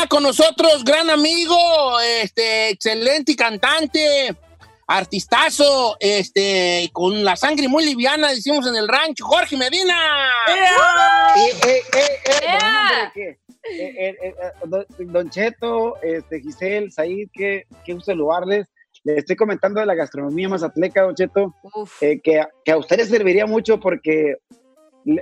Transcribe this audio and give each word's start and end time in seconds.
está 0.00 0.08
con 0.08 0.22
nosotros, 0.22 0.84
gran 0.84 1.10
amigo, 1.10 1.56
este, 2.22 2.70
excelente 2.70 3.34
cantante, 3.34 4.34
artistazo, 4.86 5.96
este, 6.00 6.88
con 6.92 7.24
la 7.24 7.36
sangre 7.36 7.68
muy 7.68 7.84
liviana, 7.84 8.28
decimos 8.28 8.66
en 8.66 8.76
el 8.76 8.88
rancho, 8.88 9.24
Jorge 9.24 9.56
Medina. 9.56 9.96
don 15.00 15.30
Cheto, 15.30 15.96
este, 16.02 16.40
Giselle, 16.40 16.90
Said, 16.90 17.28
qué, 17.32 17.64
qué 17.84 17.94
gusto 17.94 18.12
saludarles. 18.12 18.68
Le 19.02 19.16
estoy 19.16 19.36
comentando 19.36 19.80
de 19.80 19.86
la 19.86 19.94
gastronomía 19.94 20.48
mazatleca, 20.48 21.02
Don 21.02 21.14
Cheto, 21.14 21.54
eh, 22.02 22.20
que, 22.22 22.44
que, 22.64 22.72
a 22.72 22.76
ustedes 22.76 23.08
serviría 23.08 23.46
mucho 23.46 23.80
porque 23.80 24.36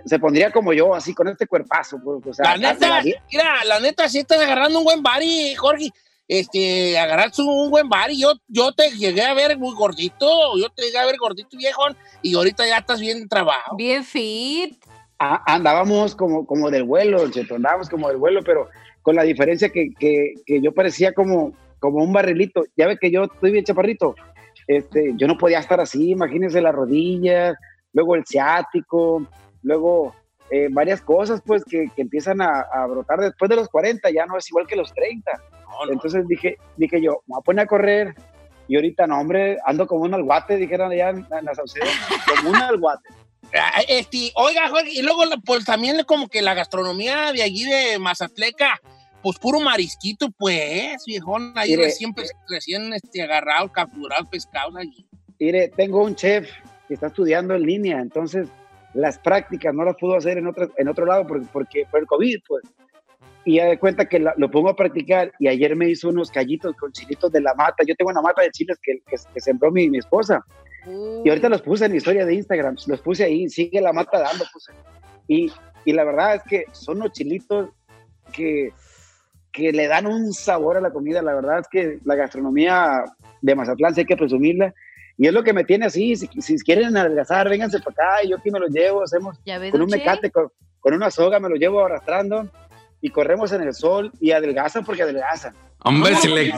se 0.04 0.18
pondría 0.18 0.50
como 0.50 0.72
yo, 0.72 0.94
así 0.94 1.14
con 1.14 1.28
este 1.28 1.46
cuerpazo. 1.46 1.98
Pues, 2.22 2.38
la 2.38 2.56
neta, 2.56 3.02
mira, 3.02 3.64
la 3.64 3.80
neta, 3.80 4.08
sí 4.08 4.18
están 4.18 4.40
agarrando 4.40 4.78
un 4.78 4.84
buen 4.84 5.02
bari, 5.02 5.54
Jorge. 5.54 5.90
Este, 6.26 6.98
agarrar 6.98 7.30
un 7.38 7.70
buen 7.70 7.88
bari. 7.88 8.20
Yo, 8.20 8.34
yo 8.48 8.72
te 8.72 8.90
llegué 8.90 9.22
a 9.22 9.34
ver 9.34 9.56
muy 9.56 9.74
gordito, 9.74 10.58
yo 10.58 10.68
te 10.68 10.82
llegué 10.82 10.98
a 10.98 11.06
ver 11.06 11.16
gordito 11.18 11.56
viejón, 11.56 11.96
y 12.22 12.34
ahorita 12.34 12.66
ya 12.66 12.78
estás 12.78 13.00
bien 13.00 13.28
trabajo. 13.28 13.76
Bien 13.76 14.04
fit. 14.04 14.76
Ah, 15.18 15.42
andábamos 15.46 16.14
como, 16.14 16.46
como 16.46 16.70
del 16.70 16.84
vuelo, 16.84 17.28
Cheto, 17.30 17.56
andábamos 17.56 17.88
como 17.88 18.08
del 18.08 18.18
vuelo, 18.18 18.42
pero 18.44 18.68
con 19.02 19.16
la 19.16 19.22
diferencia 19.22 19.70
que, 19.70 19.90
que, 19.98 20.34
que 20.46 20.60
yo 20.60 20.72
parecía 20.72 21.12
como, 21.12 21.54
como 21.80 22.04
un 22.04 22.12
barrilito. 22.12 22.64
Ya 22.76 22.86
ve 22.86 22.98
que 22.98 23.10
yo 23.10 23.24
estoy 23.24 23.50
bien 23.50 23.64
chaparrito. 23.64 24.14
Este, 24.68 25.14
yo 25.16 25.26
no 25.26 25.38
podía 25.38 25.60
estar 25.60 25.80
así, 25.80 26.10
imagínense 26.10 26.60
las 26.60 26.74
rodillas, 26.74 27.56
luego 27.94 28.14
el 28.14 28.26
ciático, 28.26 29.26
luego 29.62 30.14
eh, 30.50 30.68
varias 30.70 31.00
cosas 31.00 31.42
pues 31.44 31.64
que, 31.64 31.86
que 31.94 32.02
empiezan 32.02 32.40
a, 32.40 32.60
a, 32.60 32.86
brotar 32.86 33.20
después 33.20 33.48
de 33.48 33.56
los 33.56 33.68
40, 33.68 34.10
ya 34.10 34.26
no 34.26 34.38
es 34.38 34.48
igual 34.48 34.66
que 34.66 34.76
los 34.76 34.92
30. 34.94 35.30
Entonces 35.90 36.26
dije, 36.26 36.56
dije 36.76 37.00
yo, 37.02 37.22
me 37.26 37.34
voy 37.34 37.40
a 37.40 37.42
poner 37.42 37.64
a 37.64 37.68
correr 37.68 38.14
y 38.66 38.76
ahorita 38.76 39.06
no, 39.06 39.18
hombre, 39.18 39.58
ando 39.64 39.86
como 39.86 40.02
un 40.02 40.14
alguate, 40.14 40.56
dijeron 40.56 40.92
allá 40.92 41.10
en, 41.10 41.26
en 41.30 41.44
la 41.44 41.54
Sauceda, 41.54 41.86
como 42.36 42.50
un 42.50 42.56
alguate. 42.56 43.08
Este, 43.88 44.30
oiga, 44.34 44.68
Jorge, 44.68 44.90
y 44.92 45.02
luego 45.02 45.22
pues 45.44 45.64
también 45.64 46.02
como 46.04 46.28
que 46.28 46.42
la 46.42 46.54
gastronomía 46.54 47.32
de 47.32 47.42
allí 47.42 47.64
de 47.64 47.98
Mazatleca, 47.98 48.80
pues 49.22 49.38
puro 49.38 49.58
marisquito, 49.60 50.30
pues, 50.30 51.02
viejón, 51.06 51.52
ahí 51.56 51.74
recién, 51.76 52.14
recién 52.48 52.92
este, 52.92 53.22
agarrado, 53.22 53.72
capturado, 53.72 54.28
pescado 54.28 54.76
allí. 54.76 55.06
Mire, 55.40 55.68
tengo 55.68 56.04
un 56.04 56.14
chef 56.14 56.50
que 56.86 56.94
está 56.94 57.06
estudiando 57.06 57.54
en 57.54 57.62
línea, 57.62 58.00
entonces 58.00 58.48
las 58.98 59.16
prácticas 59.16 59.72
no 59.72 59.84
las 59.84 59.94
pudo 59.96 60.16
hacer 60.16 60.38
en 60.38 60.48
otro, 60.48 60.70
en 60.76 60.88
otro 60.88 61.06
lado 61.06 61.24
porque, 61.24 61.46
porque 61.52 61.86
por 61.88 62.00
el 62.00 62.06
COVID, 62.06 62.38
pues. 62.48 62.64
Y 63.44 63.56
ya 63.56 63.66
de 63.66 63.78
cuenta 63.78 64.06
que 64.06 64.18
lo 64.18 64.50
pongo 64.50 64.68
a 64.68 64.76
practicar 64.76 65.32
y 65.38 65.46
ayer 65.46 65.76
me 65.76 65.88
hizo 65.88 66.08
unos 66.08 66.30
callitos 66.32 66.74
con 66.76 66.90
chilitos 66.90 67.30
de 67.30 67.40
la 67.40 67.54
mata. 67.54 67.84
Yo 67.86 67.94
tengo 67.94 68.10
una 68.10 68.20
mata 68.20 68.42
de 68.42 68.50
chiles 68.50 68.76
que, 68.82 69.00
que, 69.08 69.40
sembró 69.40 69.70
mi, 69.70 69.88
mi 69.88 69.98
esposa. 69.98 70.44
Y 71.24 71.28
ahorita 71.28 71.48
los 71.48 71.62
puse 71.62 71.84
en 71.84 71.92
mi 71.92 71.98
historia 71.98 72.26
de 72.26 72.34
Instagram, 72.34 72.76
los 72.86 73.00
puse 73.00 73.24
ahí, 73.24 73.48
sigue 73.48 73.80
la 73.80 73.92
mata 73.92 74.18
dando. 74.18 74.44
Puse. 74.52 74.72
Y, 75.28 75.52
y 75.84 75.92
la 75.92 76.04
verdad 76.04 76.34
es 76.34 76.42
que 76.42 76.64
son 76.72 76.98
los 76.98 77.12
chilitos 77.12 77.70
que, 78.32 78.72
que 79.52 79.72
le 79.72 79.86
dan 79.86 80.06
un 80.08 80.32
sabor 80.32 80.76
a 80.76 80.80
la 80.80 80.90
comida. 80.90 81.22
La 81.22 81.34
verdad 81.34 81.60
es 81.60 81.68
que 81.68 82.00
la 82.04 82.16
gastronomía 82.16 83.04
de 83.40 83.54
Mazatlán, 83.54 83.94
hay 83.96 84.04
que 84.04 84.16
presumirla. 84.16 84.74
Y 85.20 85.26
es 85.26 85.32
lo 85.32 85.42
que 85.42 85.52
me 85.52 85.64
tiene 85.64 85.86
así, 85.86 86.14
si, 86.14 86.28
si 86.40 86.58
quieren 86.58 86.96
adelgazar, 86.96 87.48
vénganse 87.48 87.80
para 87.80 87.90
acá, 87.90 88.24
y 88.24 88.30
yo 88.30 88.36
aquí 88.36 88.52
me 88.52 88.60
los 88.60 88.70
llevo, 88.70 89.02
hacemos 89.02 89.36
con 89.72 89.82
un 89.82 89.90
mecate, 89.90 90.30
con, 90.30 90.52
con, 90.78 90.94
una 90.94 91.10
soga, 91.10 91.40
me 91.40 91.48
lo 91.48 91.56
llevo 91.56 91.84
arrastrando, 91.84 92.48
y 93.00 93.10
corremos 93.10 93.50
en 93.50 93.62
el 93.62 93.74
sol, 93.74 94.12
y 94.20 94.30
adelgazan 94.30 94.84
porque 94.84 95.02
adelgazan. 95.02 95.56
Hombre, 95.82 96.14
si 96.16 96.28
le... 96.28 96.54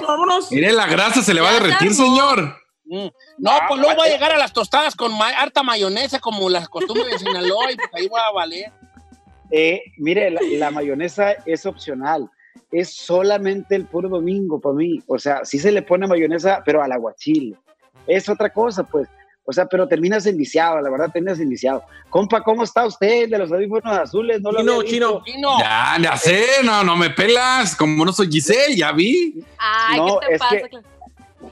Mire, 0.51 0.73
la 0.73 0.87
grasa 0.87 1.23
se 1.23 1.33
le 1.33 1.41
va 1.41 1.49
a 1.49 1.55
derretir, 1.55 1.95
señor. 1.95 2.55
Mm. 2.85 3.07
No, 3.39 3.51
pues 3.67 3.81
luego 3.81 3.97
va 3.99 4.05
a 4.05 4.09
llegar 4.09 4.33
a 4.33 4.39
las 4.39 4.53
tostadas 4.53 4.95
con 4.95 5.17
ma 5.17 5.31
harta 5.31 5.63
mayonesa, 5.63 6.19
como 6.19 6.51
las 6.51 6.69
costumbres 6.69 7.13
de 7.13 7.19
Sinaloa, 7.19 7.73
y 7.73 7.77
pues 7.77 7.89
ahí 7.95 8.09
va 8.09 8.27
a 8.27 8.33
valer. 8.33 8.71
Eh, 9.51 9.81
mire, 9.97 10.31
la, 10.31 10.41
la 10.59 10.71
mayonesa 10.71 11.33
es 11.47 11.65
opcional 11.65 12.31
es 12.73 12.95
solamente 12.95 13.75
el 13.75 13.87
puro 13.87 14.09
domingo 14.09 14.61
para 14.61 14.77
mí. 14.77 15.03
O 15.09 15.19
sea, 15.19 15.45
sí 15.45 15.59
se 15.59 15.73
le 15.73 15.83
pone 15.83 16.07
mayonesa, 16.07 16.63
pero 16.65 16.81
al 16.81 16.93
aguachile 16.93 17.57
es 18.11 18.29
otra 18.29 18.51
cosa, 18.51 18.83
pues. 18.85 19.09
O 19.45 19.53
sea, 19.53 19.67
pero 19.67 19.89
terminas 19.89 20.27
enviciado, 20.27 20.81
la 20.81 20.91
verdad, 20.91 21.11
terminas 21.13 21.41
enviciado. 21.41 21.83
Compa, 22.09 22.43
¿cómo 22.43 22.63
está 22.63 22.87
usted 22.87 23.29
de 23.29 23.39
los 23.39 23.51
audífonos 23.51 23.99
azules? 23.99 24.41
No 24.43 24.53
lo 24.53 24.83
chino, 24.85 25.25
chino, 25.25 25.59
Ya, 25.59 25.97
ya 26.01 26.17
sé, 26.17 26.45
no, 26.63 26.85
no 26.85 26.97
me 26.97 27.11
pelas. 27.11 27.75
Como 27.75 28.05
no 28.05 28.13
soy 28.13 28.31
Giselle, 28.31 28.77
ya 28.77 28.93
vi. 28.93 29.43
Ay, 29.59 29.99
no, 29.99 30.21
¿qué 30.21 30.27
te 30.27 30.35
es 30.35 30.39
pasa? 30.39 30.57
Que, 30.57 30.79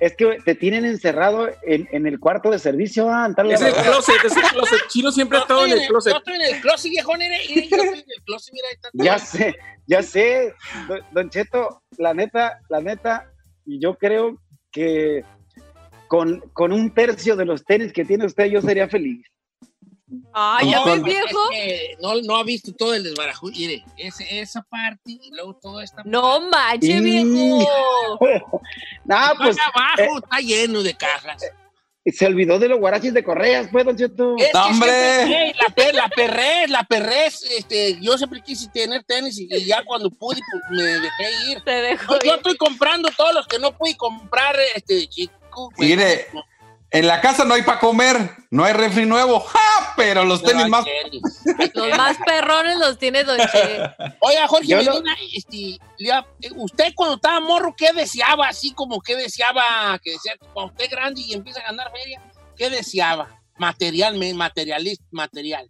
es 0.01 0.17
que 0.17 0.39
te 0.45 0.55
tienen 0.55 0.85
encerrado 0.85 1.49
en, 1.63 1.89
en 1.91 2.07
el 2.07 2.21
cuarto 2.21 2.51
de 2.51 2.59
servicio. 2.59 3.09
Ah, 3.11 3.29
es 3.49 3.61
el 3.63 3.73
closet, 3.73 4.25
es 4.25 4.37
el 4.37 4.43
closet. 4.43 4.79
Chino 4.89 5.11
siempre 5.11 5.39
ha 5.39 5.41
estado 5.41 5.65
en 5.65 5.73
el 5.73 5.89
closet. 5.89 6.13
Yo 6.13 6.19
estoy 6.19 6.35
en 6.35 6.43
el 6.43 6.61
closet, 6.61 6.91
viejo, 6.91 7.17
nene. 7.17 7.41
Yo 7.49 7.63
estoy 7.63 7.79
en 7.81 7.95
el 7.95 8.23
closet, 8.25 8.55
mira. 8.55 8.69
Está 8.71 8.91
ya 8.93 9.19
sé, 9.19 9.57
ya 9.87 10.03
sé. 10.03 10.55
Don, 10.87 11.01
don 11.11 11.31
Cheto, 11.31 11.83
la 11.97 12.15
neta, 12.15 12.61
la 12.69 12.81
neta, 12.81 13.33
yo 13.65 13.95
creo 13.95 14.39
que 14.71 15.25
con, 16.09 16.41
con, 16.53 16.73
un 16.73 16.93
tercio 16.93 17.37
de 17.37 17.45
los 17.45 17.65
tenis 17.65 17.93
que 17.93 18.05
tiene 18.05 18.27
usted, 18.27 18.47
yo 18.47 18.61
sería 18.61 18.89
feliz. 18.89 19.25
Ay, 20.33 20.71
¿ya 20.71 20.85
ves, 20.85 21.03
viejo? 21.03 21.51
Es 21.53 21.59
que 21.59 21.97
no, 22.01 22.15
no 22.23 22.37
ha 22.37 22.45
visto 22.45 22.73
todo 22.73 22.95
el 22.95 23.03
desbarajú. 23.03 23.51
Mire, 23.51 23.85
ese, 23.97 24.41
esa 24.41 24.63
parte 24.63 25.03
y 25.07 25.31
luego 25.33 25.55
toda 25.55 25.85
esta. 25.85 26.03
No 26.05 26.41
manches, 26.49 27.03
viejo. 27.03 27.29
no, 29.05 29.17
pues. 29.37 29.57
abajo 29.75 30.17
eh, 30.17 30.21
está 30.23 30.39
lleno 30.39 30.83
de 30.83 30.95
cajas. 30.95 31.43
Eh, 31.43 32.13
se 32.13 32.27
olvidó 32.27 32.59
de 32.59 32.69
los 32.69 32.79
guaraches 32.79 33.13
de 33.13 33.23
correas, 33.23 33.69
pues, 33.71 33.85
don 33.85 33.97
Cheto. 33.97 34.35
Es 34.39 34.51
que 34.51 34.59
¡Hombre! 34.59 35.27
Siempre, 35.27 35.55
la, 35.61 35.75
per, 35.75 35.95
la 35.95 36.09
perrés, 36.09 36.71
la 36.71 36.85
perrés, 36.85 37.43
este, 37.59 37.99
yo 38.01 38.17
siempre 38.17 38.41
quise 38.41 38.69
tener 38.69 39.05
tenis 39.05 39.39
y, 39.39 39.49
y 39.51 39.67
ya 39.67 39.85
cuando 39.85 40.11
pude, 40.11 40.41
pues, 40.51 40.63
me 40.71 40.85
dejé 40.85 41.51
ir. 41.51 41.61
Te 41.63 41.71
dejo 41.71 42.15
yo, 42.15 42.21
yo, 42.25 42.35
estoy 42.37 42.57
comprando 42.57 43.11
todos 43.15 43.35
los 43.35 43.47
que 43.47 43.59
no 43.59 43.77
pude 43.77 43.95
comprar, 43.97 44.57
este, 44.75 45.07
chico. 45.07 45.38
Mire, 45.79 46.27
en 46.91 47.07
la 47.07 47.21
casa 47.21 47.45
no 47.45 47.55
hay 47.55 47.63
para 47.63 47.81
comer, 47.81 48.17
no 48.51 48.65
hay 48.65 48.73
refri 48.73 49.05
nuevo, 49.05 49.41
¡ja! 49.47 49.93
pero 49.97 50.25
los 50.25 50.43
tenis 50.43 50.65
no, 50.65 50.69
más. 50.71 50.87
los 51.75 51.97
más 51.97 52.17
perrones 52.25 52.79
los 52.79 52.99
tiene 52.99 53.25
Don 53.25 53.39
Che. 53.39 53.81
Oiga, 54.21 54.47
Jorge 54.47 54.77
Medina, 54.77 54.93
lo... 54.95 55.29
este, 55.35 55.79
usted 56.57 56.93
cuando 56.95 57.17
estaba 57.17 57.41
morro, 57.41 57.75
¿qué 57.77 57.93
deseaba? 57.93 58.49
Así 58.49 58.73
como 58.73 59.01
que 59.01 59.17
deseaba, 59.17 59.99
que 60.03 60.13
decía, 60.13 60.35
cuando 60.55 60.73
usted 60.73 60.91
grande 60.91 61.21
y 61.21 61.35
empieza 61.35 61.61
a 61.61 61.65
ganar 61.65 61.91
feria, 61.91 62.23
¿qué 62.57 62.71
deseaba? 62.71 63.29
Materialmente, 63.59 64.35
materialista, 64.37 65.05
material. 65.11 65.69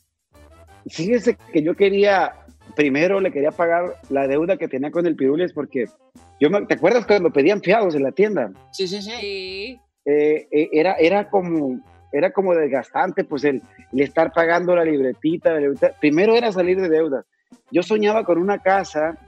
Fíjese 0.88 1.36
que 1.52 1.62
yo 1.62 1.74
quería, 1.74 2.34
primero 2.76 3.20
le 3.20 3.32
quería 3.32 3.50
pagar 3.50 3.96
la 4.10 4.26
deuda 4.26 4.56
que 4.56 4.68
tenía 4.68 4.90
con 4.90 5.06
el 5.06 5.16
Pirules 5.16 5.52
porque 5.52 5.86
yo 6.40 6.50
me, 6.50 6.66
¿te 6.66 6.74
acuerdas 6.74 7.06
cuando 7.06 7.30
pedían 7.30 7.60
fiados 7.60 7.94
en 7.94 8.02
la 8.02 8.12
tienda? 8.12 8.52
Sí, 8.72 8.86
sí, 8.86 9.02
sí. 9.02 9.80
Eh, 10.04 10.48
eh, 10.50 10.68
era, 10.72 10.94
era 10.94 11.28
como 11.28 11.80
era 12.10 12.32
como 12.32 12.54
desgastante, 12.54 13.24
pues 13.24 13.44
el, 13.44 13.62
el 13.92 14.00
estar 14.00 14.32
pagando 14.32 14.74
la 14.74 14.84
libretita, 14.84 15.52
la 15.52 15.60
libretita, 15.60 15.92
Primero 16.00 16.34
era 16.34 16.50
salir 16.50 16.80
de 16.80 16.88
deudas. 16.88 17.26
Yo 17.70 17.82
soñaba 17.82 18.24
con 18.24 18.38
una 18.38 18.58
casa 18.58 19.18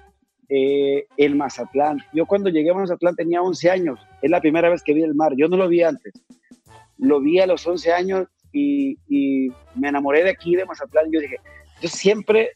eh, 0.48 1.06
en 1.16 1.36
Mazatlán. 1.36 1.98
Yo 2.12 2.24
cuando 2.26 2.48
llegué 2.48 2.70
a 2.70 2.74
Mazatlán 2.74 3.16
tenía 3.16 3.42
11 3.42 3.70
años. 3.70 4.00
Es 4.22 4.30
la 4.30 4.40
primera 4.40 4.70
vez 4.70 4.82
que 4.82 4.94
vi 4.94 5.02
el 5.02 5.14
mar. 5.14 5.32
Yo 5.36 5.48
no 5.48 5.56
lo 5.56 5.68
vi 5.68 5.82
antes. 5.82 6.14
Lo 6.96 7.20
vi 7.20 7.40
a 7.40 7.46
los 7.46 7.66
11 7.66 7.92
años 7.92 8.28
y, 8.52 8.96
y 9.08 9.52
me 9.74 9.88
enamoré 9.88 10.24
de 10.24 10.30
aquí, 10.30 10.56
de 10.56 10.64
Mazatlán. 10.64 11.10
Yo 11.12 11.20
dije, 11.20 11.36
yo 11.82 11.88
siempre 11.88 12.52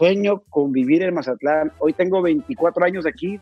sueño 0.00 0.42
con 0.48 0.72
vivir 0.72 1.02
en 1.02 1.12
Mazatlán. 1.12 1.72
Hoy 1.78 1.92
tengo 1.92 2.22
24 2.22 2.86
años 2.86 3.04
aquí 3.04 3.38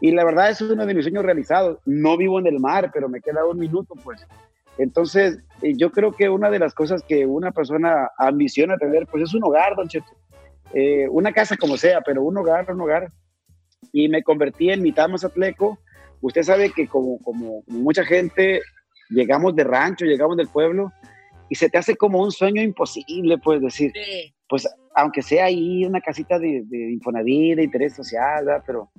y 0.00 0.12
la 0.12 0.24
verdad 0.24 0.50
es 0.50 0.60
uno 0.60 0.86
de 0.86 0.94
mis 0.94 1.04
sueños 1.04 1.24
realizados. 1.24 1.80
No 1.84 2.16
vivo 2.16 2.38
en 2.38 2.46
el 2.46 2.60
mar, 2.60 2.92
pero 2.94 3.08
me 3.08 3.20
queda 3.20 3.44
un 3.44 3.58
minuto, 3.58 3.94
pues. 4.04 4.24
Entonces, 4.78 5.40
eh, 5.62 5.72
yo 5.76 5.90
creo 5.90 6.12
que 6.12 6.28
una 6.28 6.48
de 6.48 6.60
las 6.60 6.74
cosas 6.74 7.02
que 7.02 7.26
una 7.26 7.50
persona 7.50 8.08
ambiciona 8.18 8.76
tener, 8.76 9.08
pues 9.08 9.24
es 9.24 9.34
un 9.34 9.42
hogar, 9.42 9.74
don 9.74 9.88
Cheto. 9.88 10.06
Eh, 10.72 11.08
una 11.10 11.32
casa 11.32 11.56
como 11.56 11.76
sea, 11.76 12.00
pero 12.02 12.22
un 12.22 12.38
hogar, 12.38 12.72
un 12.72 12.82
hogar. 12.82 13.10
Y 13.90 14.08
me 14.08 14.22
convertí 14.22 14.70
en 14.70 14.82
mitad 14.82 15.08
mazatleco. 15.08 15.80
Usted 16.20 16.44
sabe 16.44 16.70
que 16.70 16.86
como, 16.86 17.18
como 17.18 17.64
mucha 17.66 18.04
gente, 18.04 18.60
llegamos 19.10 19.56
de 19.56 19.64
rancho, 19.64 20.04
llegamos 20.04 20.36
del 20.36 20.46
pueblo, 20.46 20.92
y 21.48 21.56
se 21.56 21.68
te 21.68 21.78
hace 21.78 21.96
como 21.96 22.22
un 22.22 22.30
sueño 22.30 22.62
imposible, 22.62 23.38
pues 23.38 23.60
decir, 23.60 23.90
Sí. 23.92 24.34
pues 24.48 24.68
aunque 24.96 25.20
sea 25.20 25.44
ahí 25.44 25.84
una 25.84 26.00
casita 26.00 26.38
de, 26.38 26.62
de 26.64 26.92
Infonavit, 26.92 27.56
de 27.56 27.64
interés 27.64 27.94
social, 27.94 28.46
¿verdad? 28.46 28.62
pero 28.66 28.90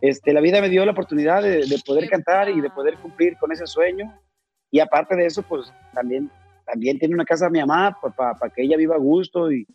este, 0.00 0.32
la 0.32 0.40
vida 0.40 0.60
me 0.60 0.68
dio 0.68 0.84
la 0.84 0.92
oportunidad 0.92 1.42
de, 1.42 1.66
de 1.66 1.78
poder 1.84 2.08
cantar 2.08 2.48
y 2.48 2.60
de 2.60 2.70
poder 2.70 2.96
cumplir 2.98 3.36
con 3.36 3.50
ese 3.50 3.66
sueño. 3.66 4.16
Y 4.70 4.78
aparte 4.78 5.16
de 5.16 5.26
eso, 5.26 5.42
pues 5.42 5.72
también, 5.92 6.30
también 6.64 7.00
tiene 7.00 7.14
una 7.14 7.24
casa 7.24 7.50
mi 7.50 7.58
mamá 7.58 7.98
para 8.00 8.14
pa, 8.14 8.34
pa 8.38 8.48
que 8.48 8.62
ella 8.62 8.76
viva 8.76 8.94
a 8.94 9.00
gusto 9.00 9.50
y, 9.50 9.66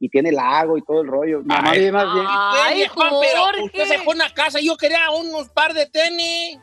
y 0.00 0.08
tiene 0.08 0.32
lago 0.32 0.76
y 0.76 0.82
todo 0.82 1.02
el 1.02 1.06
rollo. 1.06 1.42
Mi 1.42 1.46
mamá 1.46 1.70
Ay. 1.70 1.78
vive 1.78 1.92
más 1.92 2.12
bien. 2.12 2.26
Ay, 2.28 2.84
Juan, 2.88 3.12
pero 3.20 3.40
Jorge. 3.44 3.62
usted 3.62 3.84
se 3.84 3.98
fue 3.98 4.14
a 4.14 4.16
una 4.16 4.34
casa, 4.34 4.58
yo 4.60 4.76
quería 4.76 5.10
unos 5.12 5.48
par 5.50 5.74
de 5.74 5.86
tenis. 5.86 6.58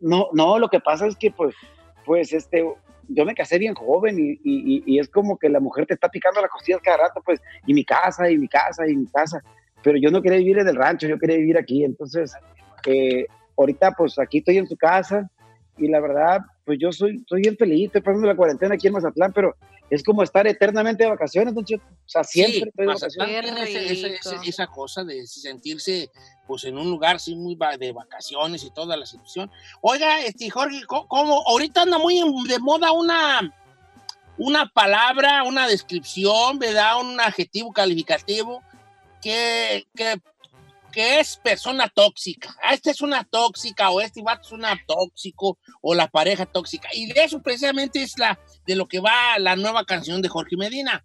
No, 0.00 0.28
no, 0.32 0.58
lo 0.58 0.68
que 0.70 0.80
pasa 0.80 1.06
es 1.06 1.16
que 1.16 1.30
pues, 1.30 1.54
pues 2.06 2.32
este, 2.32 2.64
yo 3.12 3.24
me 3.24 3.34
casé 3.34 3.58
bien 3.58 3.74
joven 3.74 4.18
y, 4.18 4.32
y- 4.44 4.82
y 4.86 4.98
es 4.98 5.08
como 5.08 5.36
que 5.38 5.48
la 5.48 5.60
mujer 5.60 5.86
te 5.86 5.94
está 5.94 6.08
picando 6.08 6.40
las 6.40 6.50
costillas 6.50 6.80
cada 6.82 6.98
rato, 6.98 7.20
pues, 7.24 7.40
y 7.66 7.74
mi 7.74 7.84
casa, 7.84 8.30
y 8.30 8.38
mi 8.38 8.48
casa, 8.48 8.88
y 8.88 8.96
mi 8.96 9.06
casa. 9.06 9.42
Pero 9.82 9.98
yo 9.98 10.10
no 10.10 10.22
quería 10.22 10.38
vivir 10.38 10.58
en 10.58 10.68
el 10.68 10.76
rancho, 10.76 11.08
yo 11.08 11.18
quería 11.18 11.36
vivir 11.38 11.58
aquí. 11.58 11.84
Entonces, 11.84 12.32
eh, 12.86 13.26
ahorita 13.56 13.92
pues 13.92 14.18
aquí 14.18 14.38
estoy 14.38 14.58
en 14.58 14.66
su 14.66 14.76
casa 14.76 15.28
y 15.76 15.88
la 15.88 16.00
verdad, 16.00 16.40
pues 16.64 16.78
yo 16.78 16.92
soy, 16.92 17.16
estoy 17.18 17.40
bien 17.42 17.56
feliz, 17.56 17.86
estoy 17.86 18.02
pasando 18.02 18.26
la 18.26 18.36
cuarentena 18.36 18.74
aquí 18.74 18.86
en 18.86 18.92
Mazatlán, 18.92 19.32
pero 19.32 19.54
es 19.90 20.04
como 20.04 20.22
estar 20.22 20.46
eternamente 20.46 21.02
de 21.02 21.10
vacaciones, 21.10 21.52
don 21.52 21.64
Cheto. 21.64 21.84
O 21.84 22.08
sea, 22.08 22.22
siempre 22.24 22.60
Sí, 22.60 22.68
estoy 22.68 22.86
de 22.86 22.94
vacaciones. 22.94 24.48
Esa 24.48 24.66
cosa 24.68 25.04
de 25.04 25.26
sentirse 25.26 26.10
pues 26.46 26.64
en 26.64 26.78
un 26.78 26.90
lugar 26.90 27.16
así 27.16 27.36
muy 27.36 27.56
de 27.78 27.92
vacaciones 27.92 28.64
y 28.64 28.70
toda 28.70 28.96
la 28.96 29.06
situación. 29.06 29.50
Oiga, 29.80 30.20
este 30.24 30.50
Jorge, 30.50 30.82
¿cómo? 30.86 31.44
Ahorita 31.46 31.82
anda 31.82 31.98
muy 31.98 32.20
de 32.48 32.58
moda 32.58 32.92
una, 32.92 33.54
una 34.38 34.66
palabra, 34.66 35.42
una 35.44 35.68
descripción, 35.68 36.58
¿verdad? 36.58 37.00
Un 37.00 37.20
adjetivo 37.20 37.72
calificativo 37.72 38.62
que, 39.20 39.86
que, 39.94 40.20
que 40.90 41.20
es 41.20 41.36
persona 41.42 41.88
tóxica. 41.88 42.54
Ah, 42.62 42.74
esta 42.74 42.90
es 42.90 43.00
una 43.00 43.24
tóxica 43.24 43.90
o 43.90 44.00
este 44.00 44.22
vato 44.22 44.42
es 44.42 44.52
una 44.52 44.78
tóxico 44.86 45.58
o 45.80 45.94
la 45.94 46.08
pareja 46.08 46.46
tóxica. 46.46 46.88
Y 46.92 47.12
de 47.12 47.24
eso 47.24 47.40
precisamente 47.40 48.02
es 48.02 48.18
la 48.18 48.38
de 48.66 48.76
lo 48.76 48.86
que 48.86 49.00
va 49.00 49.38
la 49.38 49.56
nueva 49.56 49.84
canción 49.84 50.22
de 50.22 50.28
Jorge 50.28 50.56
Medina. 50.56 51.04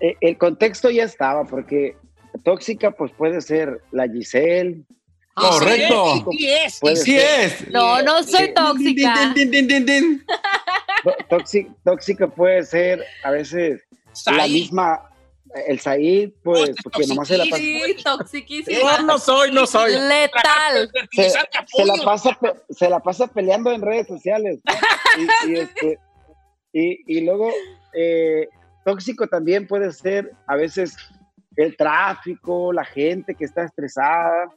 Eh, 0.00 0.16
el 0.20 0.38
contexto 0.38 0.90
ya 0.90 1.04
estaba, 1.04 1.44
porque 1.44 1.96
tóxica 2.44 2.90
pues 2.90 3.12
puede 3.12 3.40
ser 3.40 3.82
la 3.92 4.08
Giselle, 4.08 4.84
Correcto. 5.34 6.26
Sí 6.32 6.48
es. 6.48 6.80
Sí 7.02 7.16
es. 7.16 7.70
No, 7.70 8.02
no 8.02 8.22
soy 8.22 8.52
tóxica. 8.52 9.34
Tóxica 11.84 12.28
puede 12.28 12.62
ser 12.64 13.04
a 13.24 13.30
veces 13.30 13.82
la 14.26 14.46
misma, 14.46 15.09
el 15.66 15.80
Said, 15.80 16.30
pues, 16.42 16.74
porque 16.82 17.06
nomás 17.06 17.28
se 17.28 17.38
la 17.38 17.44
pasa, 17.44 17.56
Sí, 17.56 17.96
toxiquísimo. 18.02 18.78
No, 18.88 19.02
no 19.02 19.18
soy, 19.18 19.52
no 19.52 19.66
soy. 19.66 19.92
Letal. 19.92 20.90
se, 21.12 21.84
la 21.84 21.94
pasa, 22.04 22.38
se 22.68 22.88
la 22.88 23.00
pasa 23.00 23.26
peleando 23.26 23.72
en 23.72 23.82
redes 23.82 24.06
sociales. 24.06 24.60
Y, 25.18 25.50
y, 25.50 25.56
este, 25.58 25.98
y, 26.72 27.18
y 27.18 27.20
luego, 27.22 27.50
eh, 27.94 28.48
tóxico 28.84 29.26
también 29.26 29.66
puede 29.66 29.92
ser 29.92 30.32
a 30.46 30.56
veces 30.56 30.96
el 31.56 31.76
tráfico, 31.76 32.72
la 32.72 32.84
gente 32.84 33.34
que 33.34 33.44
está 33.44 33.64
estresada, 33.64 34.50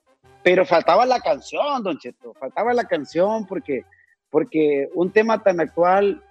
pero 0.43 0.65
faltaba 0.65 1.05
la 1.05 1.19
canción, 1.19 1.83
don 1.83 1.97
Cheto, 1.97 2.33
faltaba 2.33 2.73
la 2.73 2.85
canción 2.85 3.47
porque, 3.47 3.83
porque 4.29 4.89
un 4.93 5.11
tema 5.11 5.41
tan 5.41 5.59
actual 5.59 6.21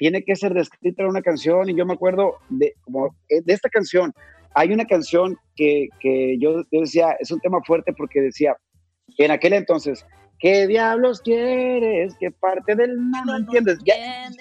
tiene 0.00 0.24
que 0.24 0.34
ser 0.34 0.54
descrito 0.54 1.02
en 1.02 1.08
una 1.08 1.20
canción 1.20 1.68
y 1.68 1.76
yo 1.76 1.84
me 1.84 1.92
acuerdo 1.92 2.38
de, 2.48 2.72
como, 2.80 3.08
eh, 3.28 3.42
de 3.44 3.52
esta 3.52 3.68
canción, 3.68 4.14
hay 4.54 4.72
una 4.72 4.86
canción 4.86 5.36
que, 5.54 5.88
que 6.00 6.38
yo, 6.38 6.62
yo 6.72 6.80
decía, 6.80 7.14
es 7.20 7.30
un 7.30 7.38
tema 7.40 7.58
fuerte 7.66 7.92
porque 7.92 8.22
decía, 8.22 8.56
en 9.18 9.30
aquel 9.30 9.52
entonces, 9.52 10.06
¿qué 10.38 10.66
diablos 10.66 11.20
quieres? 11.20 12.14
¿Qué 12.18 12.30
parte 12.30 12.74
del 12.76 12.96
no, 13.10 13.24
no 13.26 13.36
entiendes? 13.36 13.78
Ya, 13.84 13.94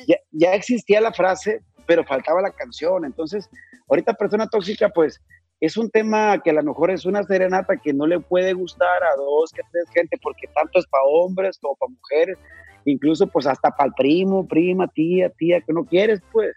ya, 0.08 0.16
ya 0.32 0.54
existía 0.54 1.02
la 1.02 1.12
frase, 1.12 1.60
pero 1.86 2.06
faltaba 2.06 2.42
la 2.42 2.52
canción. 2.52 3.04
Entonces, 3.04 3.50
ahorita 3.90 4.14
persona 4.14 4.48
tóxica, 4.48 4.88
pues 4.88 5.20
es 5.60 5.76
un 5.76 5.92
tema 5.92 6.42
que 6.42 6.52
a 6.52 6.54
lo 6.54 6.64
mejor 6.64 6.90
es 6.90 7.06
una 7.06 7.24
serenata 7.24 7.76
que 7.76 7.92
no 7.92 8.08
le 8.08 8.22
puede 8.22 8.54
gustar 8.54 9.04
a 9.04 9.18
dos, 9.18 9.52
que 9.52 9.62
tres 9.74 9.90
gente, 9.94 10.18
porque 10.24 10.48
tanto 10.56 10.80
es 10.80 10.88
para 10.88 11.04
hombres 11.04 11.60
como 11.60 11.76
para 11.76 11.92
mujeres, 11.92 12.38
incluso 12.86 13.28
pues 13.28 13.46
hasta 13.48 13.72
para 13.72 13.88
el 13.88 13.94
primo, 13.94 14.48
prima, 14.48 14.88
tía, 14.88 15.30
tía, 15.30 15.62
que 15.62 15.74
no 15.74 15.86
quieres, 15.86 16.22
pues. 16.32 16.56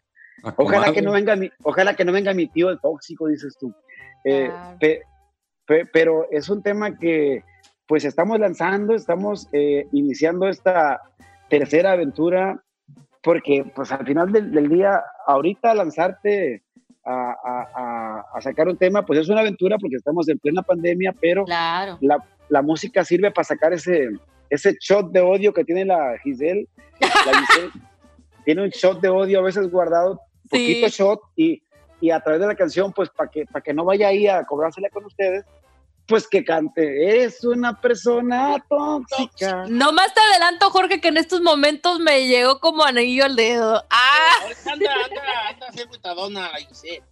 Ojalá 0.56 0.92
que 0.92 1.02
no 1.02 1.12
venga 1.12 1.36
mi, 1.36 1.50
ojalá 1.62 1.94
que 1.94 2.04
no 2.04 2.12
venga 2.12 2.34
mi 2.34 2.48
tío 2.48 2.70
el 2.70 2.80
tóxico, 2.80 3.28
dices 3.28 3.56
tú. 3.60 3.72
Eh, 4.24 4.50
pe- 4.80 5.02
pe- 5.66 5.86
pero 5.92 6.26
es 6.30 6.48
un 6.48 6.62
tema 6.62 6.96
que 6.98 7.44
pues 7.86 8.04
estamos 8.04 8.38
lanzando, 8.40 8.94
estamos 8.94 9.48
eh, 9.52 9.86
iniciando 9.92 10.48
esta 10.48 11.00
tercera 11.48 11.92
aventura, 11.92 12.62
porque 13.22 13.64
pues 13.74 13.92
al 13.92 14.04
final 14.06 14.32
del, 14.32 14.50
del 14.50 14.68
día, 14.68 15.00
ahorita 15.26 15.74
lanzarte 15.74 16.62
a, 17.04 17.12
a- 17.44 17.68
a- 17.74 18.24
a 18.34 18.40
sacar 18.40 18.66
un 18.68 18.76
tema, 18.76 19.04
pues 19.04 19.20
es 19.20 19.28
una 19.28 19.40
aventura 19.42 19.76
porque 19.78 19.96
estamos 19.96 20.28
en 20.28 20.38
plena 20.38 20.62
pandemia, 20.62 21.14
pero 21.20 21.44
Claro. 21.44 21.98
la, 22.00 22.16
la 22.48 22.62
música 22.62 23.04
sirve 23.04 23.30
para 23.30 23.44
sacar 23.44 23.72
ese, 23.72 24.08
ese 24.54 24.76
shot 24.80 25.10
de 25.10 25.20
odio 25.20 25.52
que 25.52 25.64
tiene 25.64 25.84
la 25.84 26.16
Giselle. 26.22 26.68
La 27.00 27.38
Giselle 27.46 27.70
tiene 28.44 28.62
un 28.62 28.70
shot 28.70 29.00
de 29.00 29.08
odio 29.08 29.40
a 29.40 29.42
veces 29.42 29.70
guardado, 29.70 30.20
Sí. 30.50 30.58
poquito 30.58 30.88
shot, 30.88 31.20
y, 31.36 31.62
y 32.00 32.10
a 32.10 32.20
través 32.20 32.40
de 32.40 32.46
la 32.48 32.54
canción, 32.54 32.92
pues 32.92 33.08
para 33.10 33.30
que, 33.30 33.46
para 33.46 33.62
que 33.62 33.72
no 33.72 33.84
vaya 33.84 34.08
ahí 34.08 34.26
a 34.26 34.44
cobrársela 34.44 34.90
con 34.90 35.04
ustedes, 35.04 35.44
pues 36.06 36.26
que 36.28 36.44
cante. 36.44 37.24
Es 37.24 37.44
una 37.44 37.80
persona 37.80 38.56
tóxica. 38.68 39.64
No 39.68 39.92
más 39.92 40.12
te 40.12 40.20
adelanto, 40.20 40.68
Jorge, 40.70 41.00
que 41.00 41.08
en 41.08 41.16
estos 41.16 41.40
momentos 41.40 42.00
me 42.00 42.26
llegó 42.26 42.58
como 42.60 42.84
anillo 42.84 43.24
al 43.24 43.36
dedo. 43.36 43.82
¡Ah! 43.88 44.34
Anda, 44.70 44.92
anda, 44.92 45.22
anda 45.48 46.50
la 46.50 46.58
Giselle. 46.58 47.02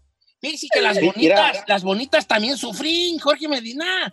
Fíjese 0.40 0.66
que 0.72 0.80
las 0.80 0.96
Sí, 0.96 1.06
bonitas, 1.06 1.52
mira. 1.52 1.64
las 1.68 1.82
bonitas 1.84 2.26
también 2.26 2.56
sufrín, 2.56 3.18
Jorge 3.18 3.46
Medina. 3.46 4.12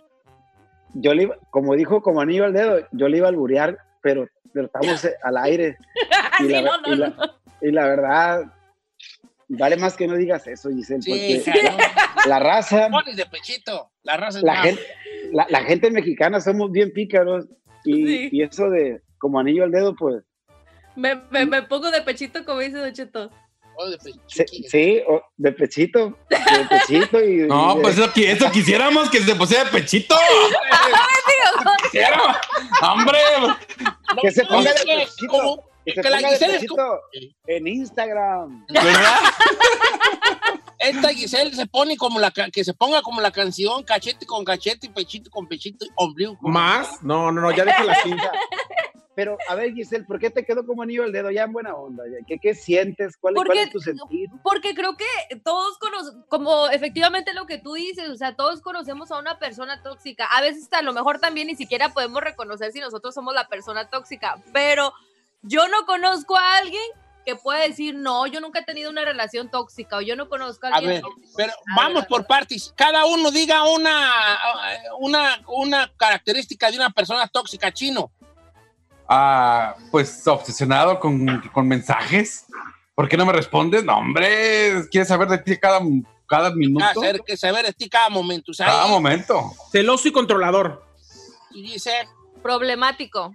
Yo 0.94 1.14
le 1.14 1.24
iba- 1.24 1.36
como 1.50 1.74
dijo, 1.74 2.02
como 2.02 2.20
anillo 2.20 2.44
al 2.44 2.52
dedo, 2.52 2.86
yo 2.92 3.08
le 3.08 3.18
iba 3.18 3.26
a 3.26 3.30
alburear, 3.30 3.78
pero, 4.02 4.26
pero 4.52 4.66
estamos 4.66 5.06
al 5.22 5.36
aire. 5.38 5.76
Y 6.40 6.44
Sí, 6.44 6.52
la, 6.52 6.62
no, 6.62 6.80
no, 6.80 6.92
y 6.94 6.96
la- 6.96 7.08
no. 7.08 7.24
y 7.62 7.70
la 7.72 7.84
verdad, 7.86 8.42
vale 9.48 9.76
más 9.76 9.96
que 9.96 10.06
no 10.06 10.14
digas 10.14 10.46
eso, 10.46 10.70
Giselle, 10.70 11.02
Sí, 11.02 11.42
porque 11.44 11.72
la 12.28 12.38
raza, 12.38 12.88
Pones 12.92 13.16
de 13.16 13.26
pechito. 13.26 13.90
La 14.04 14.16
raza 14.16 14.38
es 14.38 14.44
la 14.44 14.54
más. 14.54 14.62
gente, 14.66 14.82
la, 15.32 15.46
la 15.50 15.64
gente 15.64 15.90
mexicana 15.90 16.40
somos 16.40 16.70
bien 16.70 16.92
pícaros 16.92 17.46
y, 17.84 18.06
Sí. 18.06 18.28
y 18.32 18.42
eso 18.42 18.70
de 18.70 19.02
como 19.18 19.40
anillo 19.40 19.64
al 19.64 19.72
dedo, 19.72 19.96
pues 19.96 20.22
Me, 20.94 21.16
me, 21.30 21.44
me 21.46 21.62
pongo 21.62 21.90
de 21.90 22.02
pechito, 22.02 22.44
como 22.44 22.60
dice 22.60 22.78
Don 22.78 22.92
Cheto. 22.92 23.30
Oh, 23.80 23.88
de 23.88 23.96
sí, 24.68 25.00
o- 25.06 25.22
de 25.36 25.52
pechito, 25.52 26.18
de 26.28 26.64
pechito 26.68 27.20
y, 27.24 27.46
No, 27.46 27.74
y 27.74 27.76
de- 27.76 27.82
pues 27.82 27.96
eso, 27.98 28.10
eso 28.16 28.50
quisiéramos 28.50 29.08
que 29.08 29.22
se 29.22 29.36
pusiera 29.36 29.62
de 29.64 29.70
pechito. 29.70 30.16
Quisiera. 31.84 32.40
Hombre, 32.82 33.18
No, 34.16 34.22
que 34.22 34.32
se 34.32 34.44
ponga 34.44 34.72
de 34.72 34.80
pechito. 34.84 35.28
como- 35.28 35.64
que 35.84 35.94
se 35.94 36.00
que 36.02 36.10
la 36.10 36.18
de 36.18 36.28
Giselle 36.28 36.54
es 36.56 36.60
pechito 36.62 37.00
en 37.46 37.66
Instagram. 37.68 38.66
¿verdad? 38.68 39.16
Esta 40.80 41.08
Giselle 41.10 41.54
se 41.54 41.66
pone 41.66 41.96
como 41.96 42.18
la 42.20 42.30
que 42.30 42.64
se 42.64 42.74
ponga 42.74 43.00
como 43.02 43.20
la 43.20 43.30
canción, 43.30 43.82
cachete 43.84 44.26
con 44.26 44.44
cachete, 44.44 44.90
pechito 44.90 45.30
con 45.30 45.46
pechito, 45.46 45.86
ombligo 45.96 46.36
con 46.38 46.52
¿Más? 46.52 47.02
No, 47.02 47.30
no, 47.32 47.40
no, 47.40 47.50
ya 47.52 47.64
dejé 47.64 47.84
la 47.84 47.94
cinta. 48.02 48.32
Pero, 49.18 49.36
a 49.48 49.56
ver, 49.56 49.74
Giselle, 49.74 50.04
¿por 50.04 50.20
qué 50.20 50.30
te 50.30 50.44
quedó 50.44 50.64
como 50.64 50.82
anillo 50.82 51.02
al 51.02 51.10
dedo? 51.10 51.32
Ya 51.32 51.42
en 51.42 51.52
buena 51.52 51.74
onda. 51.74 52.04
¿Qué, 52.28 52.38
qué 52.38 52.54
sientes? 52.54 53.16
¿Cuál, 53.16 53.34
cuál 53.34 53.58
es 53.58 53.72
tu 53.72 53.80
sentir? 53.80 54.28
Porque 54.44 54.76
creo 54.76 54.96
que 54.96 55.06
todos 55.42 55.76
conocemos, 55.78 56.24
como 56.28 56.68
efectivamente 56.68 57.34
lo 57.34 57.44
que 57.44 57.58
tú 57.58 57.72
dices, 57.74 58.08
o 58.10 58.14
sea, 58.14 58.36
todos 58.36 58.60
conocemos 58.60 59.10
a 59.10 59.18
una 59.18 59.40
persona 59.40 59.82
tóxica. 59.82 60.26
A 60.26 60.40
veces 60.40 60.68
a 60.70 60.82
lo 60.82 60.92
mejor 60.92 61.18
también 61.18 61.48
ni 61.48 61.56
siquiera 61.56 61.88
podemos 61.88 62.22
reconocer 62.22 62.70
si 62.70 62.78
nosotros 62.78 63.12
somos 63.12 63.34
la 63.34 63.48
persona 63.48 63.90
tóxica, 63.90 64.40
pero 64.52 64.92
yo 65.42 65.66
no 65.66 65.84
conozco 65.84 66.36
a 66.36 66.58
alguien 66.58 66.80
que 67.26 67.34
pueda 67.34 67.58
decir, 67.58 67.96
no, 67.96 68.28
yo 68.28 68.40
nunca 68.40 68.60
he 68.60 68.64
tenido 68.64 68.88
una 68.88 69.04
relación 69.04 69.50
tóxica 69.50 69.96
o 69.96 70.00
yo 70.00 70.14
no 70.14 70.28
conozco 70.28 70.68
a 70.68 70.70
A 70.70 70.74
alguien 70.76 70.92
ver, 70.92 71.02
tóxico. 71.02 71.34
pero 71.36 71.52
A 71.54 71.76
vamos 71.76 72.02
ver, 72.02 72.08
por 72.08 72.24
partes. 72.24 72.72
Cada 72.76 73.04
uno 73.04 73.32
diga 73.32 73.64
una, 73.64 74.38
una, 75.00 75.42
una 75.48 75.92
característica 75.96 76.70
de 76.70 76.76
una 76.76 76.90
persona 76.90 77.26
tóxica 77.26 77.72
chino. 77.72 78.12
Ah, 79.08 79.74
pues 79.90 80.26
obsesionado 80.26 81.00
con, 81.00 81.40
con 81.52 81.66
mensajes. 81.66 82.46
¿Por 82.94 83.08
qué 83.08 83.16
no 83.16 83.24
me 83.24 83.32
respondes? 83.32 83.84
No, 83.84 83.96
hombre, 83.98 84.82
quieres 84.90 85.08
saber 85.08 85.28
de 85.28 85.38
ti 85.38 85.56
cada, 85.56 85.80
cada 86.26 86.54
minuto. 86.54 86.84
Ah, 86.84 86.92
saber, 86.94 87.20
que 87.26 87.36
saber 87.36 87.64
de 87.64 87.72
ti 87.72 87.88
cada 87.88 88.08
momento. 88.10 88.52
Sea, 88.52 88.66
Cada 88.66 88.86
momento. 88.86 89.52
Celoso 89.72 90.08
y 90.08 90.12
controlador. 90.12 90.84
y 91.52 91.62
dice, 91.62 91.92
Problemático. 92.42 93.32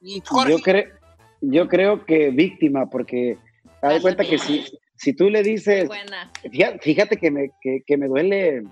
y 0.00 0.22
Jorge, 0.26 0.50
Yo, 0.52 0.58
cre- 0.58 0.92
yo 1.40 1.68
creo 1.68 2.04
que 2.04 2.30
víctima, 2.30 2.86
porque 2.90 3.38
haz 3.82 3.94
de 3.94 4.00
cuenta 4.02 4.24
que 4.24 4.38
si, 4.38 4.64
si 4.96 5.12
tú 5.14 5.30
le 5.30 5.42
dices, 5.42 5.86
Buena. 5.88 6.30
fíjate, 6.50 6.78
fíjate 6.80 7.16
que, 7.16 7.30
me, 7.30 7.50
que, 7.62 7.80
que 7.86 7.96
me 7.96 8.08
duele, 8.08 8.62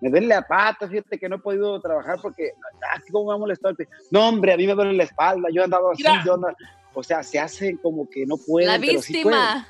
me 0.00 0.10
duele 0.10 0.26
la 0.26 0.42
pata, 0.42 0.88
fíjate 0.88 1.18
que 1.18 1.28
no 1.28 1.36
he 1.36 1.38
podido 1.38 1.80
trabajar 1.80 2.18
porque, 2.20 2.50
ah, 2.92 3.00
cómo 3.10 3.30
me 3.30 3.34
ha 3.34 3.38
molestado. 3.38 3.74
No, 4.10 4.28
hombre, 4.28 4.52
a 4.52 4.56
mí 4.56 4.66
me 4.66 4.74
duele 4.74 4.92
la 4.94 5.04
espalda, 5.04 5.48
yo 5.52 5.64
andaba 5.64 5.92
así, 5.92 6.02
Mira. 6.02 6.22
yo 6.26 6.34
andaba, 6.34 6.54
o 6.92 7.02
sea, 7.02 7.22
se 7.22 7.38
hacen 7.38 7.76
como 7.78 8.08
que 8.08 8.26
no 8.26 8.36
pueden. 8.36 8.68
La 8.70 8.78
pero 8.78 9.00
sí 9.00 9.12
pueden. 9.22 9.38
víctima. 9.40 9.68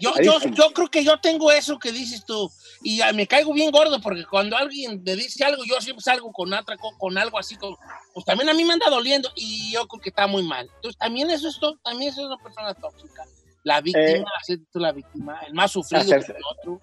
Yo, 0.00 0.10
yo, 0.20 0.40
yo 0.50 0.72
creo 0.74 0.88
que 0.88 1.04
yo 1.04 1.18
tengo 1.20 1.52
eso 1.52 1.78
que 1.78 1.92
dices 1.92 2.24
tú. 2.24 2.50
Y 2.82 3.00
me 3.14 3.24
caigo 3.26 3.52
bien 3.54 3.70
gordo 3.70 4.00
porque 4.00 4.24
cuando 4.26 4.56
alguien 4.56 5.00
me 5.04 5.14
dice 5.14 5.44
algo, 5.44 5.62
yo 5.64 5.80
siempre 5.80 6.02
salgo 6.02 6.32
con, 6.32 6.52
otra, 6.52 6.76
co- 6.76 6.98
con 6.98 7.16
algo 7.16 7.38
así 7.38 7.54
como, 7.56 7.78
pues 8.12 8.26
también 8.26 8.48
a 8.48 8.54
mí 8.54 8.64
me 8.64 8.72
anda 8.72 8.90
doliendo 8.90 9.30
y 9.36 9.70
yo 9.72 9.86
creo 9.86 10.00
que 10.02 10.08
está 10.08 10.26
muy 10.26 10.42
mal. 10.42 10.68
Entonces 10.74 10.98
también 10.98 11.30
eso 11.30 11.46
es, 11.48 11.58
también 11.84 12.10
eso 12.10 12.22
es 12.22 12.26
una 12.26 12.36
persona 12.42 12.74
tóxica. 12.74 13.22
La 13.62 13.80
víctima, 13.80 14.28
Eh, 14.48 14.58
tú 14.72 14.80
la 14.80 14.90
víctima, 14.92 15.40
el 15.46 15.54
más 15.54 15.70
sufrido 15.70 16.02
hacerse- 16.02 16.32
que 16.32 16.38
el 16.38 16.44
otro. 16.58 16.80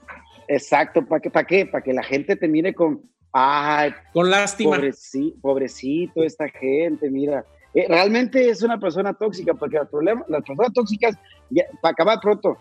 Exacto, 0.54 1.06
¿para 1.06 1.22
qué? 1.22 1.30
¿Para 1.30 1.48
qué? 1.48 1.66
Para 1.66 1.84
que 1.84 1.94
la 1.94 2.04
gente 2.04 2.36
te 2.36 2.48
mire 2.48 2.74
con, 2.74 3.02
ay, 3.32 3.94
Con 4.14 4.30
lástima. 4.30 4.78
Pobreci- 4.78 5.34
pobrecito 5.42 6.24
esta 6.24 6.50
gente, 6.50 7.10
mira. 7.10 7.46
Eh, 7.74 7.86
realmente 7.88 8.50
es 8.50 8.62
una 8.62 8.78
persona 8.78 9.14
tóxica, 9.14 9.54
porque 9.54 9.78
el 9.78 9.88
problema, 9.88 10.26
las 10.28 10.44
personas 10.44 10.74
tóxicas, 10.74 11.16
ya, 11.50 11.64
para 11.82 11.94
acabar 11.94 12.20
pronto, 12.20 12.58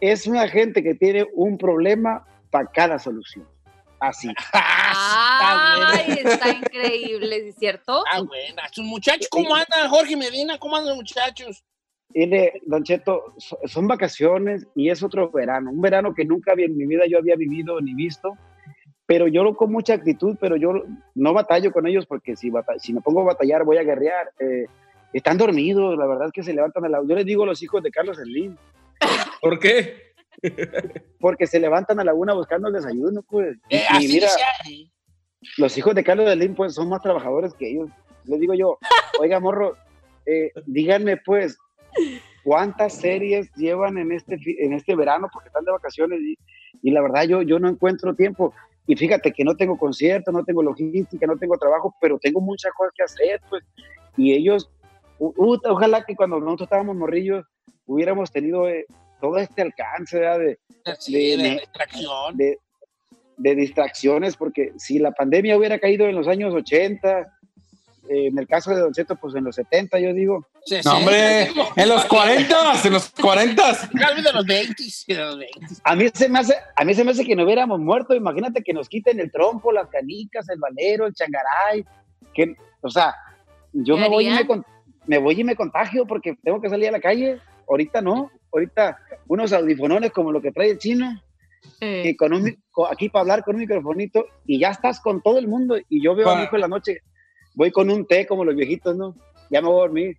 es 0.00 0.26
una 0.28 0.46
gente 0.46 0.84
que 0.84 0.94
tiene 0.94 1.26
un 1.34 1.58
problema 1.58 2.24
para 2.50 2.66
cada 2.70 2.98
solución. 2.98 3.44
Así. 3.98 4.28
Ah, 4.54 5.92
Ay, 5.94 6.20
está 6.24 6.50
increíble, 6.50 7.40
¿sí 7.40 7.48
¿es 7.48 7.54
cierto? 7.56 8.04
Ah, 8.10 8.20
buena. 8.20 8.62
Sus 8.70 8.84
muchachos, 8.84 9.26
¿cómo 9.30 9.54
andan, 9.54 9.88
Jorge 9.88 10.16
Medina? 10.16 10.58
¿Cómo 10.58 10.76
andan 10.76 10.90
los 10.90 10.96
muchachos? 10.98 11.64
Tiene, 12.12 12.60
Don 12.66 12.82
Cheto, 12.84 13.34
so- 13.38 13.58
son 13.64 13.86
vacaciones 13.88 14.66
y 14.74 14.90
es 14.90 15.02
otro 15.02 15.30
verano, 15.30 15.70
un 15.70 15.80
verano 15.80 16.14
que 16.14 16.24
nunca 16.24 16.52
había 16.52 16.66
en 16.66 16.76
mi 16.76 16.86
vida 16.86 17.06
yo 17.06 17.18
había 17.18 17.36
vivido 17.36 17.80
ni 17.80 17.94
visto, 17.94 18.36
pero 19.06 19.26
yo 19.28 19.42
lo 19.44 19.54
con 19.56 19.72
mucha 19.72 19.94
actitud, 19.94 20.36
pero 20.40 20.56
yo 20.56 20.84
no 21.14 21.32
batallo 21.32 21.72
con 21.72 21.86
ellos 21.86 22.06
porque 22.06 22.36
si, 22.36 22.50
si 22.78 22.92
me 22.92 23.00
pongo 23.00 23.20
a 23.22 23.24
batallar 23.24 23.64
voy 23.64 23.78
a 23.78 23.82
guerrear. 23.82 24.30
eh, 24.38 24.66
están 25.12 25.36
dormidos, 25.36 25.98
la 25.98 26.06
verdad 26.06 26.28
es 26.28 26.32
que 26.32 26.42
se 26.42 26.54
levantan 26.54 26.86
a 26.86 26.88
la... 26.88 27.00
Yo 27.06 27.14
les 27.14 27.26
digo 27.26 27.42
a 27.42 27.46
los 27.46 27.62
hijos 27.62 27.82
de 27.82 27.90
Carlos 27.90 28.16
Slim, 28.16 28.56
¿Por 29.42 29.58
qué? 29.58 30.12
porque 31.20 31.46
se 31.46 31.60
levantan 31.60 32.00
a 32.00 32.04
la 32.04 32.14
una 32.14 32.32
buscando 32.32 32.68
el 32.68 32.74
desayuno, 32.74 33.22
pues. 33.28 33.56
Eh, 33.68 33.82
y 33.92 33.96
así 33.96 34.08
mira, 34.14 34.28
eh. 34.70 34.88
los 35.58 35.76
hijos 35.76 35.94
de 35.94 36.02
Carlos 36.04 36.32
Slim, 36.32 36.54
pues, 36.54 36.74
son 36.74 36.88
más 36.88 37.02
trabajadores 37.02 37.52
que 37.54 37.70
ellos. 37.70 37.90
Les 38.24 38.40
digo 38.40 38.54
yo, 38.54 38.78
oiga, 39.20 39.38
morro, 39.40 39.76
eh, 40.24 40.50
díganme, 40.66 41.18
pues, 41.18 41.58
¿cuántas 42.44 42.94
series 42.94 43.50
llevan 43.54 43.98
en 43.98 44.12
este, 44.12 44.38
en 44.58 44.72
este 44.72 44.94
verano? 44.96 45.28
Porque 45.32 45.48
están 45.48 45.64
de 45.64 45.72
vacaciones 45.72 46.20
y, 46.20 46.36
y 46.82 46.90
la 46.90 47.02
verdad 47.02 47.24
yo, 47.24 47.42
yo 47.42 47.58
no 47.58 47.68
encuentro 47.68 48.14
tiempo. 48.14 48.52
Y 48.86 48.96
fíjate 48.96 49.32
que 49.32 49.44
no 49.44 49.54
tengo 49.56 49.78
concierto, 49.78 50.32
no 50.32 50.44
tengo 50.44 50.62
logística, 50.62 51.26
no 51.26 51.36
tengo 51.36 51.56
trabajo, 51.56 51.94
pero 52.00 52.18
tengo 52.18 52.40
muchas 52.40 52.72
cosas 52.72 52.92
que 52.96 53.04
hacer, 53.04 53.40
pues. 53.48 53.62
Y 54.16 54.32
ellos, 54.32 54.70
ojalá 55.18 56.04
que 56.04 56.16
cuando 56.16 56.40
nosotros 56.40 56.66
estábamos 56.66 56.96
morrillos 56.96 57.44
hubiéramos 57.86 58.30
tenido 58.32 58.68
eh, 58.68 58.86
todo 59.20 59.38
este 59.38 59.62
alcance 59.62 60.18
¿verdad? 60.18 60.38
de, 60.40 60.58
Sí, 60.98 61.12
de- 61.12 61.36
de 61.36 61.42
de- 61.42 61.50
distracción. 61.60 62.36
de, 62.36 62.58
de 63.36 63.54
distracciones, 63.54 64.36
porque 64.36 64.72
si 64.78 64.98
la 64.98 65.12
pandemia 65.12 65.56
hubiera 65.56 65.78
caído 65.78 66.06
en 66.06 66.16
los 66.16 66.26
años 66.28 66.52
80, 66.54 67.20
eh, 67.20 67.24
en 68.12 68.38
el 68.38 68.46
caso 68.46 68.70
de 68.74 68.80
Don 68.80 68.92
Cheto, 68.92 69.16
pues 69.16 69.34
en 69.34 69.44
los 69.44 69.54
70, 69.56 69.98
yo 70.00 70.12
digo, 70.12 70.46
Sí, 70.64 70.76
No, 70.76 70.82
sí, 70.82 70.88
hombre, 70.98 71.50
en 71.76 71.88
los 71.88 72.04
40, 72.04 72.54
en 72.84 72.92
los 72.92 73.10
40. 73.10 73.62
tal 73.98 74.14
vez 74.14 74.24
de 74.24 74.32
los 74.32 74.46
20, 74.46 74.82
de 75.08 75.14
los 75.16 75.38
20. 75.38 75.58
a 75.82 75.96
mí 75.96 76.06
se 76.12 76.28
me 76.28 76.38
hace, 76.38 76.54
a 76.76 76.84
mí 76.84 76.94
se 76.94 77.04
me 77.04 77.10
hace 77.10 77.24
que 77.24 77.34
no 77.34 77.44
hubiéramos 77.44 77.80
muerto, 77.80 78.14
imagínate 78.14 78.62
que 78.62 78.72
nos 78.72 78.88
quiten 78.88 79.18
el 79.20 79.30
trompo, 79.30 79.72
las 79.72 79.88
canicas, 79.88 80.48
el 80.48 80.58
valero, 80.58 81.06
el 81.06 81.14
changaray, 81.14 81.84
que, 82.32 82.54
o 82.80 82.90
sea, 82.90 83.14
yo 83.72 83.96
¿Qué 83.96 84.00
me 84.02 84.08
voy, 84.08 84.28
y 84.28 84.30
me, 84.30 84.46
me 85.06 85.18
voy 85.18 85.40
y 85.40 85.44
me 85.44 85.56
contagio 85.56 86.06
porque 86.06 86.36
tengo 86.42 86.60
que 86.60 86.68
salir 86.68 86.88
a 86.88 86.92
la 86.92 87.00
calle, 87.00 87.40
ahorita 87.68 88.00
no, 88.00 88.30
ahorita 88.52 88.98
unos 89.28 89.52
audifonones 89.52 90.12
como 90.12 90.30
lo 90.32 90.40
que 90.40 90.52
trae 90.52 90.70
el 90.70 90.78
chino, 90.78 91.20
Eh, 91.80 92.02
y 92.10 92.16
con 92.16 92.32
un, 92.32 92.56
aquí 92.90 93.08
para 93.08 93.20
hablar 93.20 93.44
con 93.44 93.54
un 93.54 93.60
microfonito 93.60 94.26
y 94.46 94.58
ya 94.58 94.70
estás 94.70 95.00
con 95.00 95.22
todo 95.22 95.38
el 95.38 95.46
mundo 95.46 95.76
y 95.88 96.02
yo 96.02 96.14
veo 96.16 96.28
a 96.28 96.36
mi 96.36 96.42
hijo 96.42 96.56
en 96.56 96.62
la 96.62 96.68
noche, 96.68 97.02
voy 97.54 97.70
con 97.70 97.90
un 97.90 98.06
té 98.06 98.26
como 98.26 98.44
los 98.44 98.54
viejitos, 98.54 98.96
¿no? 98.96 99.14
Ya 99.50 99.60
me 99.60 99.68
voy 99.68 99.78
a 99.78 99.82
dormir. 99.82 100.18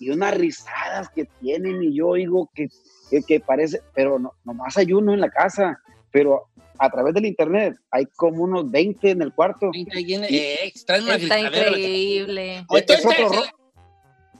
Y 0.00 0.10
unas 0.10 0.34
risadas 0.34 1.08
que 1.10 1.24
tienen 1.40 1.82
y 1.82 1.94
yo 1.94 2.08
oigo 2.08 2.50
que, 2.54 2.68
que, 3.10 3.22
que 3.22 3.40
parece, 3.40 3.80
pero 3.94 4.18
no, 4.18 4.34
nomás 4.44 4.76
hay 4.76 4.92
uno 4.92 5.12
en 5.12 5.20
la 5.20 5.30
casa, 5.30 5.80
pero 6.10 6.48
a 6.78 6.90
través 6.90 7.14
del 7.14 7.26
internet 7.26 7.76
hay 7.90 8.06
como 8.06 8.44
unos 8.44 8.70
20 8.70 9.10
en 9.10 9.22
el 9.22 9.32
cuarto. 9.32 9.70
Eh, 9.74 10.72
traen 10.86 11.04
una 11.04 11.16
está 11.16 11.40
increíble. 11.40 12.58
Entonces, 12.58 12.98
Es 13.00 13.04
otro 13.04 13.42
se, 13.42 13.50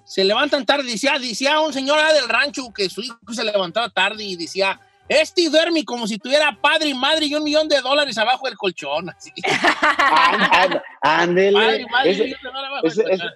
se 0.05 0.25
levantan 0.25 0.65
tarde, 0.65 0.85
decía, 0.91 1.19
decía 1.19 1.61
un 1.61 1.73
señor 1.73 1.99
ah, 1.99 2.13
del 2.13 2.29
rancho 2.29 2.73
que 2.73 2.89
su 2.89 3.03
hijo 3.03 3.19
se 3.33 3.45
levantaba 3.45 3.91
tarde 3.91 4.25
y 4.25 4.37
decía, 4.37 4.81
este 5.09 5.49
duerme 5.51 5.85
como 5.85 6.07
si 6.07 6.19
tuviera 6.19 6.57
padre 6.61 6.89
y 6.91 6.95
madre 6.95 7.27
y 7.27 7.35
un 7.35 7.45
millón 7.45 7.69
de 7.69 7.81
dólares 7.81 8.17
abajo 8.19 8.47
del 8.47 8.57
colchón. 8.57 9.11
Así. 9.11 9.33
Ándele. 11.03 11.53
Padre 11.53 11.81
y 11.83 11.87
madre 11.87 12.11
y 12.11 12.15
un 12.15 12.21
Ese- 12.21 12.25
millón 12.25 12.41
de 12.43 12.49
dólares 12.49 12.69
abajo 12.71 12.87
ese- 12.87 13.03
del 13.03 13.11
colchón. 13.19 13.29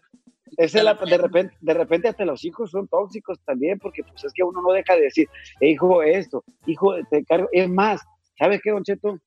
ese 0.58 0.78
es 0.78 0.84
la- 0.84 0.94
de, 0.94 1.18
repente, 1.18 1.56
de 1.60 1.74
repente 1.74 2.08
hasta 2.08 2.24
los 2.24 2.44
hijos 2.44 2.70
son 2.70 2.88
tóxicos 2.88 3.38
también, 3.44 3.78
porque 3.78 4.02
pues 4.04 4.24
es 4.24 4.32
que 4.32 4.42
uno 4.42 4.60
no 4.62 4.72
deja 4.72 4.94
de 4.94 5.02
decir, 5.02 5.28
"Eh, 5.60 5.70
hijo, 5.70 6.02
esto, 6.02 6.44
hijo, 6.66 6.94
te 7.10 7.24
cargo. 7.24 7.48
Es 7.52 7.68
más, 7.68 8.00
¿sabes 8.38 8.60
qué, 8.62 8.70
Don 8.70 8.84
Cheto? 8.84 9.18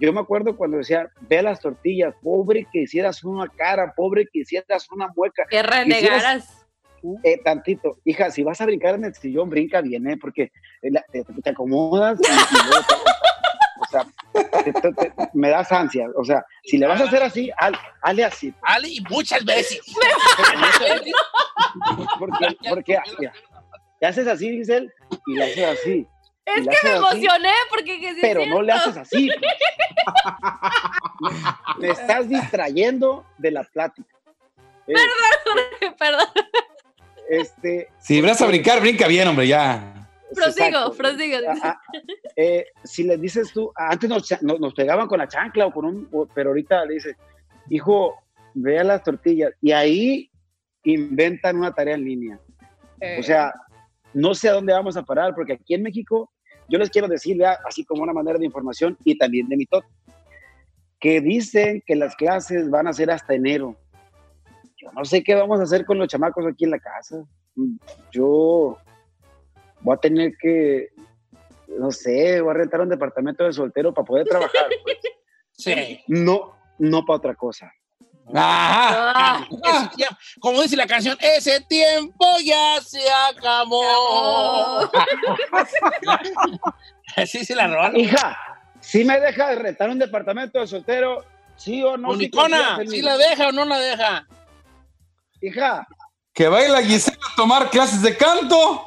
Yo 0.00 0.12
me 0.12 0.20
acuerdo 0.20 0.56
cuando 0.56 0.78
decía, 0.78 1.08
ve 1.20 1.40
las 1.40 1.60
tortillas, 1.60 2.14
pobre 2.20 2.66
que 2.72 2.80
hicieras 2.82 3.22
una 3.22 3.48
cara, 3.48 3.94
pobre 3.96 4.24
que 4.30 4.40
hicieras 4.40 4.90
una 4.90 5.06
mueca, 5.14 5.44
Que 5.48 5.62
renegaras. 5.62 6.63
Eh, 7.22 7.38
tantito, 7.44 7.98
hija, 8.04 8.30
si 8.30 8.42
vas 8.42 8.60
a 8.60 8.66
brincar 8.66 8.94
en 8.94 9.04
el 9.04 9.14
sillón, 9.14 9.50
brinca 9.50 9.80
bien, 9.80 10.08
¿eh? 10.08 10.16
Porque 10.16 10.50
eh, 10.82 10.90
la- 10.90 11.04
te, 11.12 11.24
te 11.24 11.50
acomodas 11.50 12.18
y, 12.20 12.26
y 12.26 12.68
luego 12.68 12.84
te- 12.86 12.94
o 13.80 13.86
sea, 13.90 14.06
te- 14.64 14.72
te- 14.72 14.92
te- 14.92 15.12
me 15.34 15.50
das 15.50 15.70
ansia, 15.72 16.08
o 16.16 16.24
sea, 16.24 16.44
si 16.64 16.78
le 16.78 16.86
vas 16.86 17.00
a 17.00 17.04
hacer 17.04 17.22
así, 17.22 17.50
haz- 17.58 17.78
hazle 18.02 18.24
así, 18.24 18.54
Ale, 18.62 18.88
y 18.88 19.00
muchas 19.10 19.44
veces. 19.44 19.80
porque, 22.18 22.56
porque 22.68 22.98
te 24.00 24.06
haces 24.06 24.26
así, 24.26 24.62
él, 24.68 24.92
y 25.26 25.34
le 25.34 25.44
haces 25.44 25.80
así. 25.80 26.06
Es 26.46 26.56
que 26.56 26.62
me 26.86 26.90
así, 26.90 26.98
emocioné 26.98 27.52
porque 27.70 27.98
que 28.00 28.12
sí 28.14 28.20
es 28.20 28.20
pero 28.20 28.44
no 28.46 28.60
le 28.60 28.72
haces 28.72 28.96
así. 28.98 29.30
pues. 29.38 29.50
Le 31.78 31.90
estás 31.90 32.28
distrayendo 32.28 33.24
de 33.38 33.50
la 33.50 33.64
plática. 33.64 34.14
Eh, 34.86 34.92
Perdón, 35.98 36.26
este, 37.28 37.88
Si 37.98 38.20
vas 38.20 38.40
a 38.42 38.46
brincar, 38.46 38.80
brinca 38.80 39.06
bien, 39.08 39.28
hombre, 39.28 39.46
ya. 39.48 40.08
prosigo, 40.34 40.66
exacto. 40.66 40.94
prosigo. 40.94 41.36
Ah, 41.48 41.58
ah, 41.62 41.80
eh, 42.36 42.66
si 42.82 43.04
les 43.04 43.20
dices 43.20 43.52
tú, 43.52 43.72
antes 43.74 44.08
nos, 44.08 44.26
cha- 44.28 44.38
nos, 44.42 44.58
nos 44.60 44.74
pegaban 44.74 45.06
con 45.08 45.18
la 45.18 45.28
chancla 45.28 45.66
o 45.66 45.72
con 45.72 45.84
un, 45.84 46.28
pero 46.34 46.50
ahorita 46.50 46.84
le 46.84 46.94
dices, 46.94 47.16
hijo, 47.70 48.14
vea 48.54 48.84
las 48.84 49.02
tortillas 49.02 49.52
y 49.60 49.72
ahí 49.72 50.30
inventan 50.84 51.56
una 51.56 51.72
tarea 51.72 51.94
en 51.94 52.04
línea. 52.04 52.40
O 53.18 53.22
sea, 53.22 53.52
no 54.12 54.34
sé 54.34 54.48
a 54.48 54.52
dónde 54.52 54.72
vamos 54.72 54.96
a 54.96 55.02
parar, 55.02 55.34
porque 55.34 55.54
aquí 55.54 55.74
en 55.74 55.82
México, 55.82 56.30
yo 56.68 56.78
les 56.78 56.88
quiero 56.90 57.08
decir, 57.08 57.36
vea, 57.36 57.58
así 57.66 57.84
como 57.84 58.02
una 58.02 58.12
manera 58.12 58.38
de 58.38 58.46
información 58.46 58.96
y 59.04 59.16
también 59.18 59.48
de 59.48 59.56
mi 59.56 59.66
tot, 59.66 59.84
que 61.00 61.20
dicen 61.20 61.82
que 61.86 61.96
las 61.96 62.16
clases 62.16 62.70
van 62.70 62.86
a 62.86 62.92
ser 62.92 63.10
hasta 63.10 63.34
enero. 63.34 63.76
Yo 64.84 64.92
no 64.92 65.04
sé 65.04 65.22
qué 65.24 65.34
vamos 65.34 65.58
a 65.60 65.64
hacer 65.64 65.84
con 65.86 65.98
los 65.98 66.08
chamacos 66.08 66.44
aquí 66.46 66.64
en 66.64 66.70
la 66.70 66.78
casa. 66.78 67.24
Yo 68.12 68.76
voy 69.80 69.94
a 69.94 69.98
tener 69.98 70.32
que, 70.40 70.88
no 71.68 71.90
sé, 71.90 72.40
voy 72.40 72.50
a 72.50 72.54
rentar 72.54 72.80
un 72.82 72.88
departamento 72.90 73.44
de 73.44 73.52
soltero 73.52 73.92
para 73.94 74.04
poder 74.04 74.26
trabajar. 74.26 74.66
pues. 74.84 74.96
Sí. 75.52 76.00
No, 76.08 76.54
no 76.78 77.04
para 77.04 77.16
otra 77.16 77.34
cosa. 77.34 77.72
Ajá. 78.34 79.12
Ah, 79.14 79.46
Ese 79.50 79.96
tiempo- 79.96 80.16
como 80.40 80.62
dice 80.62 80.76
la 80.76 80.86
canción, 80.86 81.16
ese 81.20 81.60
tiempo 81.68 82.24
ya 82.44 82.80
se 82.82 83.00
acabó. 83.30 84.90
Así 87.16 87.44
se 87.44 87.54
la 87.54 87.68
roban. 87.68 87.96
Hija, 87.96 88.36
si 88.80 89.04
me 89.04 89.20
deja 89.20 89.50
de 89.50 89.56
rentar 89.56 89.90
un 89.90 89.98
departamento 89.98 90.58
de 90.58 90.66
soltero, 90.66 91.24
sí 91.56 91.82
o 91.82 91.96
no. 91.96 92.10
Unicona, 92.10 92.76
confías 92.76 92.80
en 92.80 92.88
¿sí 92.88 92.96
mí? 92.96 93.02
la 93.02 93.16
deja 93.18 93.48
o 93.48 93.52
no 93.52 93.64
la 93.66 93.78
deja? 93.78 94.26
Hija, 95.46 95.86
Que 96.32 96.48
baila 96.48 96.82
Gisela 96.82 97.16
a 97.32 97.36
tomar 97.36 97.70
clases 97.70 98.02
de 98.02 98.16
canto. 98.16 98.82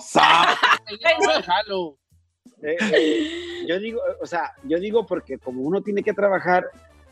Eh, 2.63 2.75
eh, 2.93 3.65
yo 3.67 3.79
digo, 3.79 4.01
o 4.21 4.25
sea, 4.25 4.51
yo 4.63 4.79
digo 4.79 5.05
porque 5.05 5.37
como 5.37 5.61
uno 5.61 5.81
tiene 5.81 6.01
que 6.01 6.13
trabajar, 6.13 6.65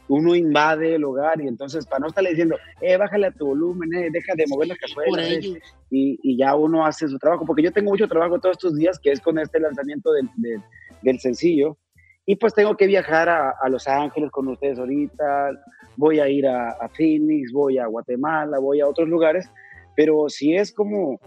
uno 0.07 0.35
invade 0.35 0.95
el 0.95 1.03
hogar 1.03 1.39
y 1.41 1.47
entonces 1.47 1.85
para 1.85 1.99
no 1.99 2.07
estarle 2.07 2.31
diciendo, 2.31 2.57
eh, 2.81 2.97
bájale 2.97 3.27
a 3.27 3.31
tu 3.31 3.45
volumen, 3.47 3.93
eh, 3.93 4.09
deja 4.11 4.33
de 4.35 4.45
mover 4.47 4.69
las 4.69 4.77
cazuelas, 4.79 5.27
eh, 5.27 5.59
y, 5.91 6.19
y 6.23 6.37
ya 6.37 6.55
uno 6.55 6.85
hace 6.85 7.07
su 7.07 7.17
trabajo, 7.19 7.45
porque 7.45 7.61
yo 7.63 7.71
tengo 7.71 7.91
mucho 7.91 8.07
trabajo 8.07 8.39
todos 8.39 8.55
estos 8.57 8.75
días, 8.75 8.99
que 8.99 9.11
es 9.11 9.21
con 9.21 9.37
este 9.39 9.59
lanzamiento 9.59 10.11
del, 10.11 10.29
del- 10.37 10.63
del 11.01 11.19
sencillo, 11.19 11.77
y 12.25 12.35
pues 12.37 12.53
tengo 12.55 12.75
que 12.75 12.87
viajar 12.87 13.29
a, 13.29 13.51
a 13.61 13.69
Los 13.69 13.87
Ángeles 13.87 14.31
con 14.31 14.47
ustedes 14.47 14.79
ahorita, 14.79 15.49
voy 15.97 16.19
a 16.19 16.27
ir 16.29 16.47
a, 16.47 16.69
a 16.71 16.89
Phoenix, 16.89 17.51
voy 17.51 17.77
a 17.77 17.85
Guatemala, 17.87 18.59
voy 18.59 18.81
a 18.81 18.87
otros 18.87 19.07
lugares, 19.07 19.49
pero 19.95 20.27
si 20.29 20.55
es 20.55 20.71
como 20.71 21.19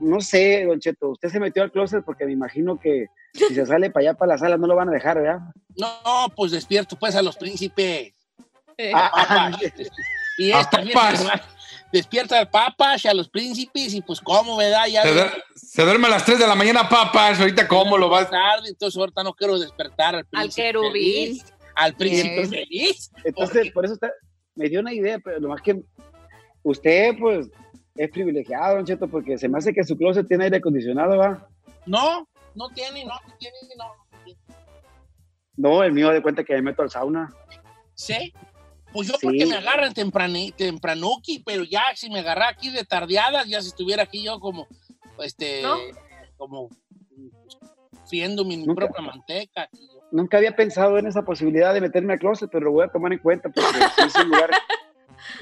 no 0.00 0.20
sé, 0.20 0.64
Don 0.66 0.80
Cheto, 0.80 1.10
usted 1.10 1.28
se 1.28 1.38
metió 1.38 1.62
al 1.62 1.70
closet 1.70 2.04
porque 2.04 2.24
me 2.26 2.32
imagino 2.32 2.80
que 2.80 3.06
si 3.32 3.54
se 3.54 3.64
sale 3.66 3.90
para 3.90 4.08
allá, 4.08 4.18
para 4.18 4.32
la 4.32 4.38
sala, 4.38 4.56
no 4.56 4.66
lo 4.66 4.74
van 4.74 4.88
a 4.88 4.92
dejar, 4.92 5.20
¿verdad? 5.20 5.38
No, 5.76 6.26
pues 6.34 6.50
despierto 6.52 6.96
pues 6.98 7.14
a 7.14 7.22
los 7.22 7.36
príncipes. 7.36 8.12
Eh, 8.76 8.90
Ah, 8.92 9.10
Papas. 9.14 9.60
y 10.38 10.50
esta 10.50 10.70
también 10.70 10.96
despierta 11.92 12.40
al 12.40 12.50
papas 12.50 13.04
y 13.04 13.08
a 13.08 13.14
los 13.14 13.28
príncipes 13.28 13.94
y 13.94 14.00
pues 14.02 14.20
cómo, 14.20 14.56
¿verdad? 14.56 14.86
Ya 14.90 15.02
Se, 15.02 15.10
es 15.10 15.14
duer- 15.16 15.42
se 15.54 15.82
duerme 15.84 16.06
a 16.08 16.10
las 16.10 16.24
3 16.24 16.40
de 16.40 16.46
la 16.48 16.56
mañana, 16.56 16.88
papas. 16.88 17.38
Ahorita, 17.38 17.68
¿cómo 17.68 17.96
lo 17.96 18.08
vas? 18.08 18.28
tarde, 18.30 18.68
entonces 18.70 18.98
ahorita 18.98 19.22
no 19.22 19.32
quiero 19.34 19.58
despertar 19.60 20.16
al 20.16 20.20
Al 20.22 20.26
príncipe 20.26 20.62
querubín. 20.62 20.92
feliz, 20.92 21.53
al 21.74 21.94
príncipe 21.94 22.44
Sí. 22.46 22.50
feliz. 22.50 23.10
Entonces, 23.24 23.56
Porque- 23.56 23.70
por 23.72 23.84
eso 23.84 23.94
está- 23.94 24.12
me 24.54 24.68
dio 24.68 24.80
una 24.80 24.92
idea, 24.92 25.18
pero 25.18 25.40
lo 25.40 25.48
más 25.48 25.60
que 25.62 25.82
usted, 26.62 27.16
pues, 27.18 27.48
es 27.96 28.10
privilegiado, 28.10 28.76
Don 28.76 28.84
Cheto, 28.86 29.08
porque 29.08 29.38
se 29.38 29.48
me 29.48 29.58
hace 29.58 29.72
que 29.72 29.84
su 29.84 29.96
closet 29.96 30.26
tiene 30.26 30.44
aire 30.44 30.56
acondicionado, 30.58 31.16
¿va? 31.16 31.48
No, 31.86 32.28
no 32.54 32.68
tiene, 32.70 33.04
no 33.04 33.14
tiene, 33.38 33.56
no. 33.76 33.92
No, 35.56 35.82
el 35.84 35.92
mío 35.92 36.10
de 36.10 36.20
cuenta 36.22 36.42
que 36.44 36.54
me 36.54 36.62
meto 36.62 36.82
al 36.82 36.90
sauna. 36.90 37.32
¿Sí? 37.94 38.32
Pues 38.92 39.08
yo 39.08 39.14
Sí. 39.14 39.26
porque 39.26 39.46
me 39.46 39.56
agarran 39.56 39.92
temprani, 39.94 40.52
tempranuki, 40.52 41.40
pero 41.44 41.62
ya 41.64 41.82
si 41.94 42.10
me 42.10 42.20
agarra 42.20 42.48
aquí 42.48 42.70
de 42.70 42.84
tardeadas, 42.84 43.46
ya 43.46 43.60
si 43.60 43.68
estuviera 43.68 44.02
aquí 44.04 44.22
yo 44.24 44.40
como, 44.40 44.66
este, 45.22 45.62
¿No? 45.62 45.76
como 46.36 46.70
friendo 48.06 48.44
mi 48.44 48.56
Nunca- 48.58 48.86
propia 48.86 49.02
manteca. 49.02 49.68
Nunca 50.12 50.36
había 50.36 50.54
pensado 50.54 50.96
en 50.98 51.06
esa 51.06 51.22
posibilidad 51.22 51.74
de 51.74 51.80
meterme 51.80 52.12
al 52.12 52.18
closet, 52.20 52.48
pero 52.52 52.66
lo 52.66 52.72
voy 52.72 52.84
a 52.84 52.88
tomar 52.88 53.12
en 53.12 53.18
cuenta 53.18 53.48
porque 53.48 53.68
es 54.06 54.14
un 54.16 54.28
lugar, 54.28 54.50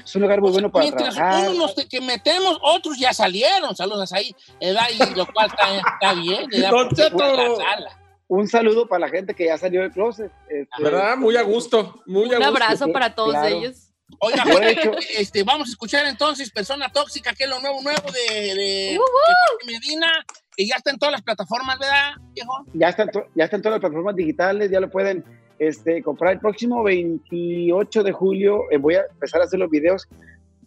es 0.03 0.15
un 0.15 0.21
lugar 0.23 0.41
muy 0.41 0.51
bueno 0.51 0.71
para 0.71 0.83
Mientras 0.85 1.13
trabajar. 1.15 1.49
unos 1.51 1.75
que 1.89 2.01
metemos, 2.01 2.57
otros 2.61 2.97
ya 2.97 3.13
salieron, 3.13 3.75
saludos 3.75 4.11
ahí, 4.13 4.35
¿verdad? 4.59 4.87
Y 4.91 5.15
lo 5.15 5.27
cual 5.31 5.47
está, 5.47 5.77
está 5.77 6.13
bien, 6.19 6.47
sala. 6.51 7.99
Un 8.27 8.47
saludo 8.47 8.87
para 8.87 9.01
la 9.01 9.09
gente 9.09 9.35
que 9.35 9.45
ya 9.45 9.57
salió 9.59 9.81
del 9.81 9.91
closet. 9.91 10.31
este, 10.49 10.81
¿Verdad? 10.83 11.17
Muy 11.17 11.35
a 11.35 11.43
gusto. 11.43 12.01
Muy 12.07 12.23
a 12.33 12.39
Un 12.39 12.45
gusto. 12.45 12.47
abrazo 12.47 12.87
para 12.91 13.13
todos 13.13 13.31
Claro. 13.33 13.47
ellos. 13.47 13.82
Oiga, 14.19 14.43
Yo 14.45 14.59
he 14.59 14.71
hecho- 14.71 14.91
este, 15.17 15.43
vamos 15.43 15.67
a 15.69 15.71
escuchar 15.71 16.05
entonces 16.05 16.51
Persona 16.51 16.89
Tóxica, 16.91 17.33
que 17.33 17.43
es 17.45 17.49
lo 17.49 17.59
nuevo, 17.59 17.81
nuevo 17.81 18.01
de, 18.11 18.55
de, 18.55 18.97
Uh, 18.99 19.65
de 19.67 19.73
Medina, 19.73 20.07
que 20.55 20.65
ya 20.67 20.75
está 20.75 20.91
en 20.91 20.97
todas 20.99 21.13
las 21.13 21.21
plataformas, 21.21 21.77
¿verdad, 21.79 22.13
viejo? 22.33 22.53
ya 22.73 22.89
están, 22.89 23.09
to- 23.09 23.27
ya 23.35 23.45
están 23.45 23.61
todas 23.61 23.75
las 23.75 23.81
plataformas 23.81 24.15
digitales, 24.15 24.69
ya 24.71 24.79
lo 24.79 24.89
pueden 24.89 25.23
este, 25.59 26.01
comprar 26.03 26.33
el 26.33 26.39
próximo 26.39 26.83
28 26.83 28.03
de 28.03 28.11
julio. 28.11 28.63
eh, 28.71 28.77
voy 28.77 28.95
a 28.95 29.01
empezar 29.11 29.41
a 29.41 29.45
hacer 29.45 29.59
los 29.59 29.69
videos. 29.69 30.07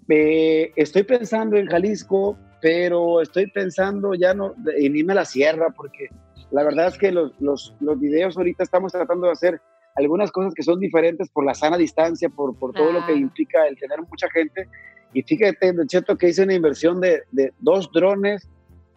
Eh, 0.08 0.72
estoy 0.76 1.02
pensando 1.02 1.56
en 1.56 1.66
Jalisco, 1.66 2.38
pero 2.60 3.20
estoy 3.20 3.50
pensando 3.50 4.14
ya 4.14 4.32
no 4.34 4.54
en 4.76 4.96
irme 4.96 5.12
a 5.12 5.16
la 5.16 5.24
sierra, 5.24 5.70
porque 5.70 6.08
la 6.52 6.62
verdad 6.62 6.86
es 6.88 6.96
que 6.98 7.10
los, 7.10 7.32
los, 7.40 7.74
los 7.80 7.98
videos 7.98 8.36
ahorita 8.36 8.62
estamos 8.62 8.92
tratando 8.92 9.26
de 9.26 9.32
hacer 9.32 9.60
algunas 9.96 10.30
cosas 10.30 10.54
que 10.54 10.62
son 10.62 10.78
diferentes 10.80 11.28
por 11.30 11.44
la 11.44 11.54
sana 11.54 11.76
distancia, 11.76 12.28
por, 12.28 12.56
por 12.58 12.72
todo 12.72 12.92
lo 12.92 13.04
que 13.06 13.12
Ah. 13.12 13.16
implica 13.16 13.66
el 13.66 13.76
tener 13.78 14.00
mucha 14.02 14.28
gente. 14.30 14.68
Y 15.12 15.22
fíjate, 15.22 15.72
Don 15.72 15.86
Cheto, 15.86 16.16
que 16.18 16.28
hice 16.28 16.42
una 16.42 16.54
inversión 16.54 17.00
de, 17.00 17.22
de 17.32 17.52
dos 17.58 17.90
drones 17.92 18.48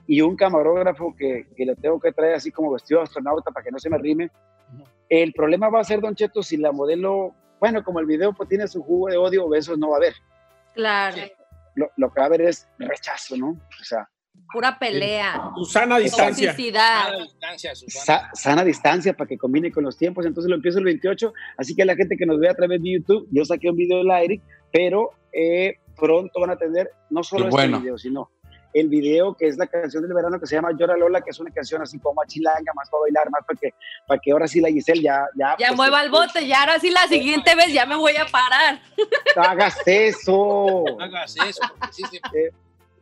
y 0.08 0.22
un 0.22 0.36
camarógrafo 0.36 1.16
que, 1.18 1.48
que 1.56 1.66
le 1.66 1.76
tengo 1.76 2.00
que 2.00 2.12
traer 2.12 2.36
así 2.36 2.52
como 2.52 2.72
vestido 2.74 3.00
de 3.00 3.04
astronauta 3.06 3.52
para 3.52 3.64
que 3.64 3.72
no 3.72 3.80
se 3.80 3.90
me 3.90 3.98
rime. 3.98 4.30
El 5.08 5.32
problema 5.34 5.70
va 5.70 5.80
a 5.80 5.84
ser, 5.84 6.02
Don 6.02 6.16
Cheto, 6.16 6.44
si 6.44 6.58
la 6.58 6.72
modelo, 6.72 7.34
bueno, 7.60 7.84
como 7.84 8.00
el 8.00 8.06
video 8.06 8.34
pues 8.34 8.50
tiene 8.50 8.68
su 8.68 8.84
jugo 8.84 9.08
de 9.10 9.18
odio, 9.18 9.48
besos 9.48 9.78
no 9.78 9.90
va 9.90 9.96
a 9.96 9.98
haber. 9.98 10.14
Claro. 10.74 11.18
Lo, 11.76 11.90
lo 11.96 12.12
que 12.12 12.20
va 12.20 12.26
a 12.26 12.28
haber 12.28 12.42
es 12.42 12.68
rechazo, 12.78 13.38
¿no? 13.38 13.50
O 13.52 13.84
sea, 13.84 14.10
Pura 14.52 14.78
pelea. 14.80 15.42
Susana 15.56 15.96
a 15.96 16.00
distancia. 16.00 16.50
A 16.50 16.54
Toxicidad. 16.54 17.12
la 17.12 17.24
distancia, 17.24 17.76
Susana. 17.76 18.06
sa- 18.06 18.30
sana 18.34 18.64
distancia 18.64 19.14
para 19.14 19.28
que 19.28 19.38
combine 19.38 19.72
con 19.72 19.84
los 19.84 19.98
tiempos. 19.98 20.26
Entonces 20.26 20.50
lo 20.50 20.56
empiezo 20.56 20.80
el 20.80 20.86
28. 20.86 21.34
Así 21.58 21.76
que 21.76 21.86
la 21.86 21.96
gente 21.96 22.16
que 22.18 22.26
nos 22.26 22.40
ve 22.40 22.50
a 22.50 22.54
través 22.56 22.82
de 22.82 22.94
YouTube, 22.94 23.28
yo 23.32 23.46
saqué 23.46 23.70
un 23.70 23.76
video 23.78 24.00
del 24.00 24.12
aire, 24.12 24.42
pero 24.72 25.12
eh, 25.34 25.76
pronto 25.96 26.40
van 26.40 26.52
a 26.52 26.56
tener 26.58 26.90
no 27.10 27.24
solo 27.24 27.44
Qué 27.46 27.50
este 27.50 27.56
bueno. 27.62 27.80
video, 27.82 27.98
sino 27.98 28.30
el 28.72 28.88
video 28.88 29.34
que 29.36 29.48
es 29.48 29.58
la 29.58 29.66
canción 29.66 30.04
del 30.04 30.14
verano 30.14 30.40
que 30.40 30.46
se 30.46 30.56
llama 30.56 30.70
Llora 30.78 30.96
Lola, 30.96 31.22
que 31.22 31.32
es 31.32 31.40
una 31.40 31.52
canción 31.52 31.82
así 31.82 31.98
como 32.00 32.16
más 32.16 32.28
chilanga, 32.28 32.72
más 32.76 32.88
para 32.90 33.02
bailar, 33.02 33.28
más 33.32 33.42
para 33.46 33.60
que, 33.60 33.74
para 34.08 34.20
que 34.20 34.32
ahora 34.32 34.48
sí 34.48 34.62
la 34.62 34.70
Giselle 34.70 35.02
ya... 35.02 35.26
Ya, 35.36 35.56
Ya 35.58 35.68
pues, 35.70 35.78
mueva 35.78 36.04
el 36.04 36.12
bote, 36.12 36.46
ya 36.48 36.62
ahora 36.62 36.80
sí 36.80 36.92
la 36.92 37.08
siguiente 37.08 37.56
vez 37.56 37.74
ya 37.74 37.88
me 37.88 37.96
voy 37.96 38.16
a 38.16 38.26
parar. 38.28 38.80
Hagas 39.36 39.76
eso. 39.88 40.84
Hagas 41.00 41.36
eso, 41.48 41.62
porque 41.80 41.94
sí 41.94 42.04
se 42.12 42.18
Eh, 42.18 42.52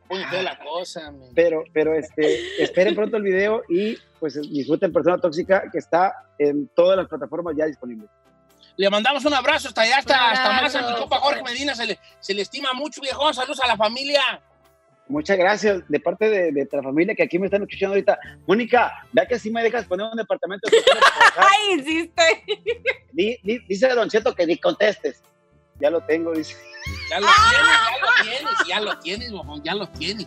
pone 0.08 0.26
fea 0.28 0.42
la 0.42 0.58
cosa. 0.58 1.10
men. 1.12 1.30
pero, 1.34 1.64
pero 1.72 1.94
este, 1.94 2.62
esperen 2.62 2.94
pronto 2.94 3.16
el 3.16 3.22
video 3.22 3.62
y 3.68 3.96
pues 4.18 4.34
disfruten 4.50 4.92
Persona 4.92 5.18
Tóxica 5.18 5.64
que 5.70 5.78
está 5.78 6.12
en 6.38 6.68
todas 6.68 6.96
las 6.96 7.06
plataformas 7.08 7.54
ya 7.56 7.66
disponibles. 7.66 8.08
Le 8.76 8.88
mandamos 8.90 9.24
un 9.24 9.34
abrazo 9.34 9.68
hasta 9.68 9.82
allá, 9.82 9.98
hasta, 9.98 10.30
hasta 10.30 10.52
más 10.62 10.74
a 10.74 10.78
mi 10.78 10.84
Abrazo. 10.84 11.00
compa 11.02 11.18
Jorge 11.18 11.42
Medina, 11.42 11.74
se 11.74 11.84
le, 11.86 11.98
se 12.20 12.32
le 12.32 12.42
estima 12.42 12.72
mucho, 12.74 13.00
viejo. 13.00 13.32
Saludos 13.32 13.60
a 13.60 13.66
la 13.66 13.76
familia. 13.76 14.20
Muchas 15.08 15.36
gracias 15.38 15.82
de 15.88 15.98
parte 16.00 16.28
de, 16.28 16.52
de 16.52 16.68
la 16.70 16.82
familia 16.82 17.14
que 17.14 17.22
aquí 17.24 17.38
me 17.38 17.46
están 17.46 17.62
escuchando 17.62 17.94
ahorita. 17.94 18.18
Mónica, 18.46 18.92
ya 19.12 19.26
que 19.26 19.38
sí 19.38 19.50
me 19.50 19.62
dejas 19.64 19.86
poner 19.86 20.06
un 20.06 20.16
departamento. 20.16 20.68
de 20.70 20.76
Ay, 21.36 21.78
insiste. 21.78 22.22
di- 23.12 23.38
di- 23.42 23.58
dice 23.66 23.88
Don 23.88 24.08
Cheto 24.08 24.34
que 24.34 24.46
ni 24.46 24.58
contestes. 24.58 25.22
Ya 25.80 25.90
lo 25.90 26.00
tengo, 26.02 26.32
dice. 26.32 26.54
Ya 27.10 27.20
lo 27.20 27.26
¡Ah! 27.28 27.34
tienes, 28.22 28.50
ya 28.68 28.80
lo 28.80 28.98
tienes, 28.98 29.30
ya 29.30 29.34
lo 29.34 29.48
tienes, 29.48 29.62
ya 29.64 29.74
lo 29.74 29.88
tienes. 29.88 30.26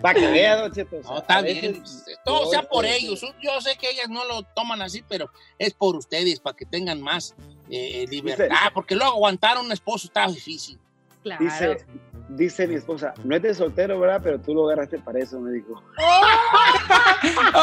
Para 0.00 0.18
que 0.18 0.26
vea, 0.26 0.56
Don 0.56 0.72
Cheto. 0.72 0.96
No, 1.04 1.18
está 1.18 1.40
veces- 1.42 1.60
bien. 1.60 1.84
Todo 2.24 2.50
sea 2.50 2.62
por 2.62 2.84
ellos. 2.84 3.20
Yo 3.40 3.60
sé 3.60 3.76
que 3.76 3.90
ellas 3.90 4.08
no 4.08 4.24
lo 4.24 4.42
toman 4.42 4.82
así, 4.82 5.04
pero 5.08 5.30
es 5.58 5.72
por 5.74 5.94
ustedes, 5.96 6.40
para 6.40 6.56
que 6.56 6.64
tengan 6.66 7.00
más 7.00 7.34
eh, 7.70 8.06
libertad. 8.10 8.48
Porque 8.74 8.94
luego 8.96 9.12
aguantar 9.12 9.56
a 9.56 9.60
un 9.60 9.70
esposo 9.70 10.06
está 10.08 10.26
difícil. 10.26 10.78
Claro. 11.22 11.44
Dice, 11.44 11.86
dice 12.30 12.66
mi 12.66 12.74
esposa, 12.74 13.14
no 13.22 13.36
es 13.36 13.42
de 13.42 13.54
soltero, 13.54 14.00
¿verdad? 14.00 14.20
Pero 14.24 14.40
tú 14.40 14.54
lo 14.54 14.64
agarraste 14.66 14.98
para 14.98 15.20
eso, 15.20 15.38
me 15.38 15.52
dijo. 15.52 15.80
¡Oh! 15.98 16.22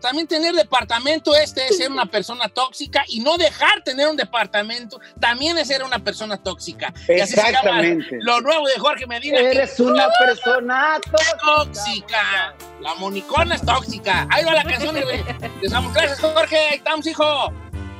Eh, 0.00 0.02
también 0.02 0.26
tener 0.26 0.54
departamento 0.54 1.34
este 1.34 1.66
es 1.66 1.76
ser 1.76 1.90
una 1.90 2.06
persona 2.06 2.48
tóxica 2.48 3.04
y 3.08 3.20
no 3.20 3.36
dejar 3.36 3.82
tener 3.84 4.08
un 4.08 4.16
departamento 4.16 4.98
también 5.20 5.58
es 5.58 5.68
ser 5.68 5.82
una 5.84 5.98
persona 5.98 6.36
tóxica. 6.36 6.92
Y 7.08 7.20
así 7.20 7.32
se 7.34 7.36
llama 7.36 7.48
Exactamente. 7.50 8.18
Lo 8.22 8.40
nuevo 8.40 8.66
de 8.66 8.78
Jorge 8.78 9.06
Medina. 9.06 9.38
que 9.38 9.50
Eres 9.50 9.78
una 9.80 10.08
persona 10.18 10.98
tóxica. 11.10 11.36
tóxica. 11.44 12.54
La 12.80 12.94
monicona 12.94 13.54
es 13.54 13.62
tóxica. 13.62 14.26
Ahí 14.30 14.44
va 14.44 14.54
la 14.54 14.64
canción 14.64 14.94
de, 14.94 15.24
de 15.60 15.68
Samuel. 15.68 15.92
Gracias, 15.94 16.20
Jorge. 16.20 16.56
Ahí 16.56 16.76
estamos, 16.76 17.06
hijo. 17.06 17.52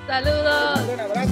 Saludos. 0.07 0.81
Un 0.89 1.01
abrazo, 1.01 1.31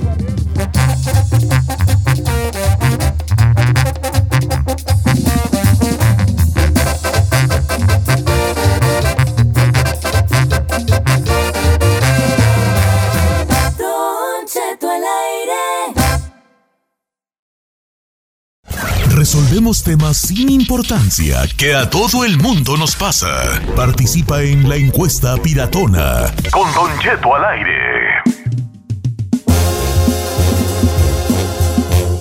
Resolvemos 19.18 19.82
temas 19.82 20.16
sin 20.16 20.48
importancia 20.48 21.42
que 21.56 21.74
a 21.74 21.90
todo 21.90 22.24
el 22.24 22.38
mundo 22.38 22.76
nos 22.76 22.94
pasa. 22.94 23.60
Participa 23.74 24.44
en 24.44 24.68
la 24.68 24.76
encuesta 24.76 25.36
piratona. 25.38 26.32
Con 26.52 26.72
Don 26.72 26.96
Cheto 27.00 27.34
al 27.34 27.44
aire. 27.46 28.22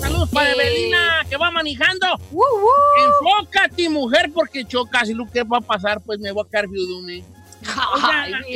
Saludos 0.01 0.27
para 0.29 0.47
Sí. 0.47 0.59
Evelina, 0.59 1.23
que 1.29 1.37
va 1.37 1.51
manejando. 1.51 2.07
Uh, 2.31 2.41
uh. 2.41 3.05
Enfócate, 3.05 3.89
mujer, 3.89 4.31
porque 4.33 4.65
chocas 4.65 5.07
y 5.07 5.13
lo 5.13 5.29
que 5.29 5.43
va 5.43 5.59
a 5.59 5.61
pasar, 5.61 6.01
pues 6.01 6.17
me 6.17 6.31
voy 6.31 6.45
a 6.47 6.49
quedar 6.49 6.67
viudo. 6.67 7.07
¿eh? 7.09 7.23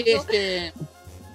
Este, 0.04 0.74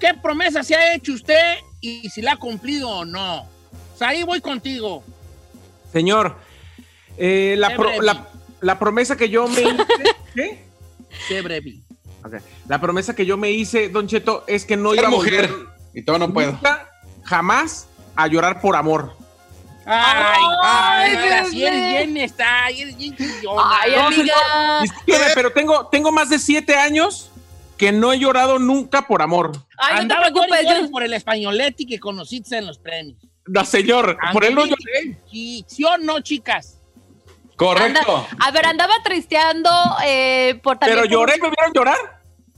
¿qué 0.00 0.12
promesa 0.20 0.64
se 0.64 0.74
ha 0.74 0.92
hecho 0.92 1.12
usted 1.12 1.58
y 1.80 2.10
si 2.10 2.20
la 2.20 2.32
ha 2.32 2.36
cumplido 2.36 2.90
o 2.90 3.04
no? 3.04 3.42
O 3.42 3.96
sea, 3.96 4.08
ahí 4.08 4.24
voy 4.24 4.40
contigo. 4.40 5.04
Señor, 5.92 6.36
eh, 7.18 7.54
la, 7.58 7.76
pro- 7.76 8.00
la- 8.02 8.28
la 8.60 8.78
promesa 8.78 9.16
que 9.16 9.28
yo 9.28 9.46
me 9.48 9.60
hice. 9.62 9.76
¿Qué? 10.34 10.64
Sé 11.28 11.42
breve. 11.42 11.76
Ok. 12.24 12.34
La 12.68 12.80
promesa 12.80 13.14
que 13.14 13.24
yo 13.26 13.36
me 13.36 13.50
hice, 13.50 13.88
Don 13.88 14.06
Cheto, 14.06 14.44
es 14.46 14.64
que 14.64 14.76
no 14.76 14.90
Ser 14.90 14.98
iba 15.00 15.08
a 15.08 15.10
mujer. 15.10 15.48
volver 15.48 15.66
Y 15.94 16.02
todo 16.02 16.18
no 16.18 16.32
puedo. 16.32 16.52
nunca, 16.52 16.90
jamás 17.24 17.88
a 18.16 18.26
llorar 18.26 18.60
por 18.60 18.76
amor. 18.76 19.14
Ay, 19.88 20.42
Ay, 20.64 21.16
ay, 21.16 21.30
así 21.30 21.60
bebé. 21.60 21.68
eres 21.68 21.88
bien 22.12 22.16
está, 22.16 22.68
eres 22.70 22.96
bien 22.96 23.16
chillona. 23.16 23.62
Ay, 23.80 23.92
No, 23.94 24.06
amiga. 24.08 24.34
Pero 25.34 25.52
tengo, 25.52 25.86
tengo 25.86 26.10
más 26.10 26.28
de 26.28 26.38
siete 26.40 26.74
años 26.74 27.30
que 27.76 27.92
no 27.92 28.12
he 28.12 28.18
llorado 28.18 28.58
nunca 28.58 29.02
por 29.06 29.22
amor. 29.22 29.52
Ay, 29.78 29.90
no 29.90 29.94
te 29.96 30.00
Andaba 30.02 30.20
preocupes. 30.22 30.50
llori, 30.64 30.66
llori 30.74 30.82
yo- 30.86 30.90
por 30.90 31.02
el 31.04 31.12
españoletti 31.14 31.86
que 31.86 32.00
conociste 32.00 32.56
en 32.58 32.66
los 32.66 32.78
premios. 32.78 33.18
No, 33.46 33.64
señor, 33.64 34.18
por 34.32 34.44
él 34.44 34.56
no 34.56 34.66
lloré. 34.66 35.18
¿Sí, 35.30 35.64
¿Sí 35.68 35.84
o 35.84 35.96
no, 35.98 36.18
chicas? 36.20 36.75
Correcto. 37.56 38.16
Anda- 38.30 38.44
a 38.46 38.50
ver, 38.50 38.66
andaba 38.66 38.94
tristeando 39.02 39.70
eh, 40.04 40.60
por 40.62 40.78
también. 40.78 41.00
Pero 41.00 41.10
lloré, 41.10 41.34
¿me 41.40 41.48
vieron 41.50 41.72
llorar? 41.74 41.96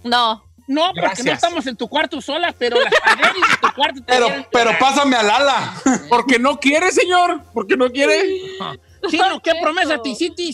No. 0.05 0.45
No, 0.67 0.93
porque 0.93 1.23
no 1.23 1.33
estamos 1.33 1.67
en 1.67 1.77
tu 1.77 1.89
cuarto 1.89 2.21
sola, 2.21 2.55
pero 2.59 2.79
las 2.79 2.93
paredes 3.01 3.33
de 3.33 3.69
tu 3.69 3.75
cuarto 3.75 4.01
te 4.01 4.13
Pero, 4.13 4.29
pero 4.53 4.71
pásame 4.79 5.17
al 5.17 5.31
ala. 5.31 5.73
Porque 6.11 6.39
no 6.39 6.61
quiere, 6.61 6.93
señor. 6.93 7.41
Porque 7.55 7.75
no 7.75 7.91
quiere. 7.91 8.23
Chino, 9.09 9.41
¿qué 9.43 9.53
promesa 9.63 9.97
te 10.03 10.11
hiciste? 10.11 10.51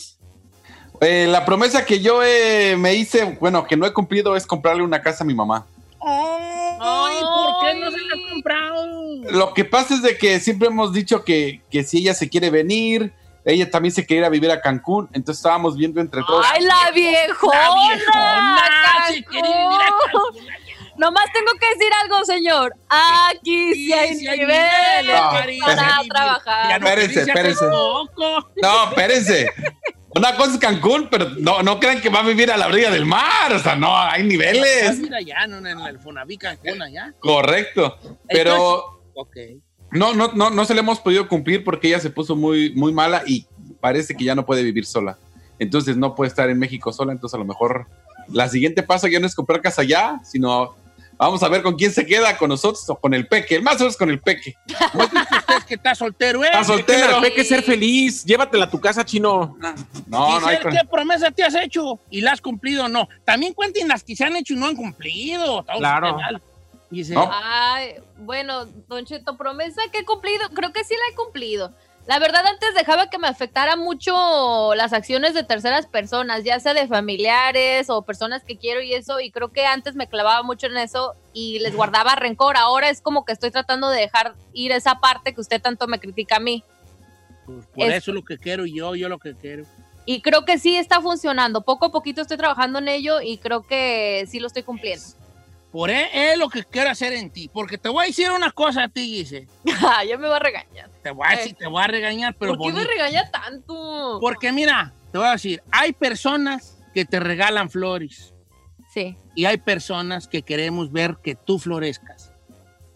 Eh, 1.01 1.27
la 1.29 1.45
promesa 1.45 1.85
que 1.85 2.01
yo 2.01 2.23
eh, 2.23 2.77
me 2.79 2.95
hice, 2.95 3.37
bueno, 3.41 3.67
que 3.67 3.77
no 3.77 3.87
he 3.87 3.93
cumplido 3.93 4.37
es 4.37 4.47
comprarle 4.47 4.85
una 4.85 5.03
casa 5.03 5.25
a 5.25 5.27
mi 5.27 5.35
mamá. 5.35 5.67
Ay, 6.01 7.17
¿por 7.21 7.61
qué 7.61 7.75
no 7.81 7.91
se 7.91 7.97
la 7.99 8.15
has 8.15 8.31
comprado? 8.31 8.87
Lo 9.33 9.53
que 9.53 9.65
pasa 9.65 9.95
es 9.95 10.03
de 10.03 10.17
que 10.17 10.39
siempre 10.39 10.69
hemos 10.69 10.93
dicho 10.93 11.25
que, 11.25 11.61
que 11.71 11.83
si 11.83 11.99
ella 11.99 12.15
se 12.15 12.29
quiere 12.29 12.51
venir, 12.51 13.13
ella 13.45 13.71
también 13.71 13.93
se 13.95 14.07
quiere 14.07 14.21
ir 14.21 14.25
a 14.27 14.29
vivir 14.31 14.51
a 14.51 14.61
Cancún, 14.61 15.09
entonces 15.13 15.41
estábamos 15.41 15.77
viendo 15.77 16.01
entre 16.01 16.23
todos. 16.23 16.45
¡Ay, 16.53 16.63
la 16.65 16.91
viejona! 16.95 17.59
La 17.59 17.75
viejona 17.75 19.07
se 19.09 19.13
vivir 19.15 19.43
a 19.43 20.11
Cancún. 20.13 20.47
Nomás 20.97 21.25
tengo 21.33 21.51
que 21.59 21.67
decir 21.77 21.93
algo, 22.03 22.25
señor. 22.25 22.75
Aquí 22.89 23.75
sí 23.75 23.93
hay 23.93 24.15
sí 24.15 24.29
niveles 24.29 25.07
No, 25.21 25.31
para 25.31 26.03
sí, 26.03 26.09
trabajar. 26.09 26.69
ya 26.69 26.79
no 26.79 26.87
Espérense, 26.87 27.21
espérense. 27.23 27.65
No, 27.67 28.89
espérense. 28.91 29.51
Una 30.17 30.37
cosa 30.37 30.53
es 30.53 30.59
Cancún, 30.61 31.09
pero 31.11 31.31
no, 31.39 31.65
no 31.65 31.81
crean 31.81 32.01
que 32.01 32.09
va 32.09 32.21
a 32.21 32.23
vivir 32.23 32.49
a 32.53 32.57
la 32.57 32.69
orilla 32.69 32.91
del 32.93 33.05
mar. 33.07 33.53
O 33.53 33.59
sea, 33.59 33.75
no, 33.75 33.99
hay 33.99 34.21
Ah, 34.21 34.25
niveles. 34.25 34.99
mira, 35.01 35.21
ya, 35.21 35.47
no, 35.49 35.59
en 35.59 35.67
el 35.81 35.99
Fonaví 35.99 36.39
Cancún, 36.39 36.81
allá. 36.81 37.13
Correcto. 37.19 37.99
Pero 38.29 39.01
Ok. 39.17 39.37
No, 39.95 40.13
no, 40.15 40.33
no, 40.35 40.51
no 40.51 40.65
se 40.65 40.75
le 40.75 40.81
hemos 40.81 41.01
podido 41.01 41.29
cumplir 41.29 41.65
porque 41.65 41.89
ella 41.89 42.01
se 42.01 42.11
puso 42.11 42.37
muy, 42.37 42.73
muy 42.75 42.93
mala 42.93 43.23
y 43.27 43.47
parece 43.81 44.15
que 44.15 44.25
ya 44.25 44.35
no 44.35 44.45
puede 44.45 44.63
vivir 44.63 44.87
sola. 44.87 45.19
Entonces 45.59 45.97
no 45.97 46.15
puede 46.15 46.29
estar 46.29 46.51
en 46.51 46.59
México 46.59 46.93
sola. 46.93 47.13
Entonces 47.13 47.35
a 47.35 47.39
lo 47.39 47.45
mejor 47.45 47.87
la 48.29 48.49
siguiente 48.49 48.83
paso 48.83 49.07
ya 49.07 49.21
no 49.21 49.27
es 49.27 49.35
comprar 49.35 49.61
casa 49.61 49.83
allá, 49.83 50.21
sino 50.25 50.75
vamos 51.17 51.43
a 51.45 51.49
ver 51.49 51.63
con 51.63 51.77
quién 51.77 51.93
se 51.93 52.05
queda, 52.05 52.37
con 52.37 52.49
nosotros 52.49 52.85
o 52.91 52.97
con 52.97 53.15
el 53.15 53.29
peque. 53.29 53.55
El 53.57 53.63
más 53.63 53.77
o 53.77 53.81
menos 53.81 53.97
con 53.97 54.11
el 54.11 54.21
peque. 54.21 54.55
Usted 54.95 55.19
es 55.59 55.65
que 55.65 55.75
está 55.75 55.95
soltero, 55.95 56.43
¿eh? 56.43 56.49
Está 56.49 56.65
soltero. 56.65 57.19
Hay 57.21 57.33
que 57.33 57.45
ser 57.45 57.63
feliz. 57.63 58.25
Llévatela 58.25 58.65
a 58.65 58.71
tu 58.71 58.81
casa, 58.81 59.05
chino. 59.05 59.57
No, 59.61 59.75
no 60.09 60.27
hay 60.27 60.57
Giselle, 60.57 60.63
con- 60.63 60.73
¿qué 60.73 60.81
promesa 60.91 61.31
te 61.31 61.45
has 61.45 61.55
hecho? 61.55 62.01
¿Y 62.11 62.21
la 62.21 62.33
has 62.33 62.41
cumplido 62.41 62.87
o 62.87 62.89
no? 62.89 63.09
También 63.25 63.55
cuenten 63.55 63.87
las 63.87 64.03
que 64.03 64.17
se 64.17 64.25
han 64.25 64.35
hecho 64.35 64.55
y 64.55 64.57
no 64.57 64.67
han 64.67 64.75
cumplido. 64.77 65.65
Claro. 65.79 66.17
penal. 66.17 66.43
No. 67.15 67.31
Ay, 67.33 67.97
bueno, 68.19 68.67
Don 68.89 69.05
Cheto, 69.05 69.37
promesa 69.37 69.83
que 69.93 69.99
he 70.01 70.05
cumplido, 70.05 70.49
creo 70.55 70.73
que 70.73 70.85
sí 70.85 70.95
la 70.95 71.13
he 71.13 71.17
cumplido. 71.17 71.73
La 72.07 72.19
verdad, 72.19 72.45
antes 72.47 72.75
dejaba 72.75 73.09
que 73.09 73.17
me 73.19 73.29
afectara 73.29 73.77
mucho 73.77 74.75
las 74.75 74.93
acciones 74.93 75.33
de 75.33 75.43
terceras 75.43 75.87
personas, 75.87 76.45
ya 76.45 76.61
sea 76.61 76.75
de 76.75 76.87
familiares 76.87 77.89
o 77.89 78.03
personas 78.03 78.45
que 78.45 78.59
quiero 78.59 78.83
y 78.83 78.93
eso, 78.93 79.21
y 79.21 79.31
creo 79.31 79.53
que 79.53 79.65
antes 79.65 79.95
me 79.95 80.07
clavaba 80.07 80.43
mucho 80.43 80.67
en 80.67 80.77
eso 80.77 81.15
y 81.33 81.61
les 81.61 81.75
guardaba 81.75 82.15
rencor. 82.15 82.59
Ahora 82.59 82.91
es 82.91 83.01
como 83.01 83.25
que 83.25 83.33
estoy 83.33 83.51
tratando 83.51 83.89
de 83.89 84.01
dejar 84.01 84.35
ir 84.53 84.71
esa 84.73 85.01
parte 85.01 85.33
que 85.35 85.41
usted 85.41 85.63
tanto 85.63 85.87
me 85.87 85.99
critica 85.99 86.37
a 86.37 86.41
mí. 86.41 86.63
Pues 87.47 87.67
por 87.69 87.85
es- 87.89 87.95
eso 87.97 88.11
es 88.11 88.15
lo 88.17 88.25
que 88.25 88.37
quiero 88.37 88.67
yo, 88.67 88.95
yo 88.95 89.09
lo 89.09 89.19
que 89.19 89.35
quiero. 89.35 89.65
Y 90.07 90.21
creo 90.21 90.45
que 90.45 90.59
sí 90.59 90.77
está 90.77 91.01
funcionando. 91.01 91.63
Poco 91.63 91.87
a 91.87 91.91
poquito 91.93 92.21
estoy 92.21 92.37
trabajando 92.37 92.79
en 92.81 92.89
ello 92.89 93.23
y 93.23 93.39
creo 93.39 93.63
que 93.63 94.27
sí 94.29 94.39
lo 94.41 94.49
estoy 94.49 94.63
cumpliendo. 94.63 95.05
Por 95.75 95.91
e- 95.91 96.33
es 96.33 96.39
lo 96.39 96.49
que 96.49 96.63
quiero 96.63 96.89
hacer 96.89 97.15
en 97.15 97.31
ti. 97.31 97.51
Porque 97.53 97.79
te 97.79 97.89
voy 97.89 98.05
a 98.05 98.07
decir 98.07 98.31
una 98.31 98.53
cosa 98.53 98.85
a 98.85 98.89
ti, 98.89 99.07
Giselle. 99.07 99.49
ya 100.09 100.17
me 100.17 100.29
va 100.29 100.37
a 100.37 100.39
regañar. 100.39 100.89
Te 101.03 101.11
voy 101.11 101.27
a 101.29 101.37
decir, 101.37 101.57
te 101.57 101.67
voy 101.67 101.83
a 101.83 101.89
regañar, 101.89 102.37
pero 102.39 102.57
¿Por 102.57 102.73
qué 102.73 102.79
me 102.79 102.85
regaña 102.85 103.29
tanto? 103.29 104.19
Porque 104.21 104.53
mira, 104.53 104.95
te 105.11 105.19
voy 105.19 105.27
a 105.27 105.33
decir, 105.33 105.61
hay 105.73 105.93
personas 105.93 106.79
que 106.95 107.05
te 107.05 107.19
regalan 107.19 107.71
flores 107.71 108.33
Sí. 108.93 109.17
y 109.35 109.47
hay 109.47 109.57
personas 109.57 110.29
que 110.29 110.43
queremos 110.43 110.93
ver 110.93 111.17
que 111.25 111.35
tú 111.35 111.59
florezcas. 111.59 112.31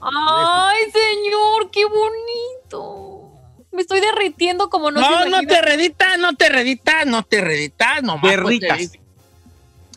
Ay, 0.01 0.79
señor, 0.93 1.73
qué 1.73 1.85
bonito. 1.85 3.33
Me 3.73 3.81
estoy 3.81 3.99
derritiendo 3.99 4.71
como 4.71 4.93
no, 4.93 5.01
No, 5.01 5.25
se 5.25 5.31
no, 5.31 5.41
te 5.41 5.61
reditas, 5.62 6.17
no 6.17 6.37
te 6.37 6.49
reditas, 6.49 7.07
no 7.07 7.25
te 7.25 7.41
reditas, 7.41 8.05
no 8.05 8.21
Te 8.21 8.37
ricas. 8.37 8.81
Y 8.83 9.01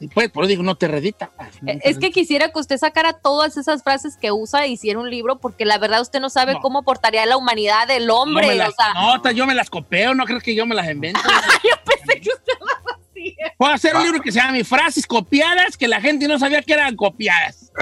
pues, 0.07 0.29
por 0.29 0.43
eso 0.43 0.49
digo, 0.49 0.63
no 0.63 0.75
te 0.75 0.87
reditas. 0.87 1.29
Eh, 1.65 1.79
Es 1.83 1.97
que 1.99 2.11
quisiera 2.11 2.51
que 2.51 2.59
usted 2.59 2.77
sacara 2.77 3.13
todas 3.13 3.57
esas 3.57 3.83
frases 3.83 4.17
que 4.17 4.31
usa 4.31 4.65
e 4.65 4.69
hiciera 4.69 4.99
un 4.99 5.09
libro, 5.09 5.39
porque 5.39 5.65
la 5.65 5.77
verdad 5.77 6.01
usted 6.01 6.19
no 6.19 6.29
sabe 6.29 6.53
No. 6.53 6.59
cómo 6.61 6.83
portaría 6.83 7.25
la 7.25 7.37
humanidad 7.37 7.87
del 7.87 8.07
no 8.07 8.21
hombre. 8.21 8.47
me 8.47 8.55
las, 8.55 8.69
o 8.69 8.71
sea, 8.73 8.93
no, 8.93 9.31
yo 9.31 9.45
me 9.45 9.53
las 9.55 9.69
copeo, 9.69 10.13
no 10.15 10.25
crees 10.25 10.43
que 10.43 10.55
yo 10.55 10.65
me 10.65 10.75
las 10.75 10.89
invento. 10.89 11.19
yo 11.63 11.75
pensé 11.85 12.19
que 12.21 12.29
usted 12.29 12.53
las 12.59 12.95
hacía. 12.95 13.53
Puedo 13.57 13.73
hacer 13.73 13.95
un 13.95 14.03
libro 14.03 14.21
que 14.21 14.31
se 14.31 14.39
llama 14.39 14.53
Mis 14.53 14.67
frases 14.67 15.05
copiadas 15.05 15.77
que 15.77 15.87
la 15.87 16.01
gente 16.01 16.27
no 16.27 16.39
sabía 16.39 16.61
que 16.63 16.73
eran 16.73 16.95
copiadas. 16.95 17.71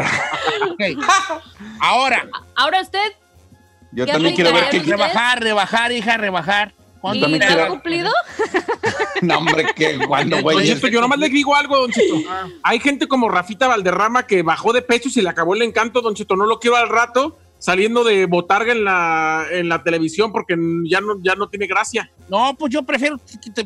Ok. 0.71 0.81
Ahora, 1.79 2.27
Ahora 2.55 2.81
usted, 2.81 3.13
Yo 3.91 4.05
¿Qué 4.05 4.11
también 4.11 4.35
quiero 4.35 4.53
ver 4.53 4.69
que. 4.69 4.79
rebajar, 4.79 5.41
rebajar, 5.41 5.91
hija, 5.91 6.17
rebajar. 6.17 6.73
¿Y 7.13 7.21
también 7.21 7.41
quiero- 7.41 7.63
ha 7.63 7.67
cumplido? 7.67 8.11
No, 9.21 9.37
hombre, 9.39 9.65
que 9.75 9.99
cuando, 10.07 10.37
Don 10.37 10.43
güey. 10.43 10.65
Cheto, 10.67 10.87
yo 10.87 11.01
nomás 11.01 11.19
le 11.19 11.27
digo 11.27 11.53
algo, 11.53 11.77
Don 11.77 11.91
Cheto. 11.91 12.15
Hay 12.63 12.79
gente 12.79 13.07
como 13.07 13.27
Rafita 13.27 13.67
Valderrama 13.67 14.25
que 14.25 14.43
bajó 14.43 14.71
de 14.71 14.81
pecho 14.81 15.09
y 15.09 15.11
se 15.11 15.21
le 15.21 15.27
acabó 15.29 15.55
el 15.55 15.61
encanto, 15.61 15.99
Don 16.01 16.15
Cheto. 16.15 16.37
No 16.37 16.45
lo 16.45 16.59
quiero 16.59 16.77
al 16.77 16.87
rato 16.87 17.37
saliendo 17.57 18.05
de 18.05 18.25
botarga 18.27 18.71
en 18.71 18.85
la, 18.85 19.45
en 19.51 19.67
la 19.67 19.83
televisión 19.83 20.31
porque 20.31 20.55
ya 20.85 21.01
no, 21.01 21.21
ya 21.21 21.35
no 21.35 21.49
tiene 21.49 21.67
gracia. 21.67 22.09
No, 22.29 22.55
pues 22.57 22.71
yo 22.71 22.83
prefiero 22.83 23.19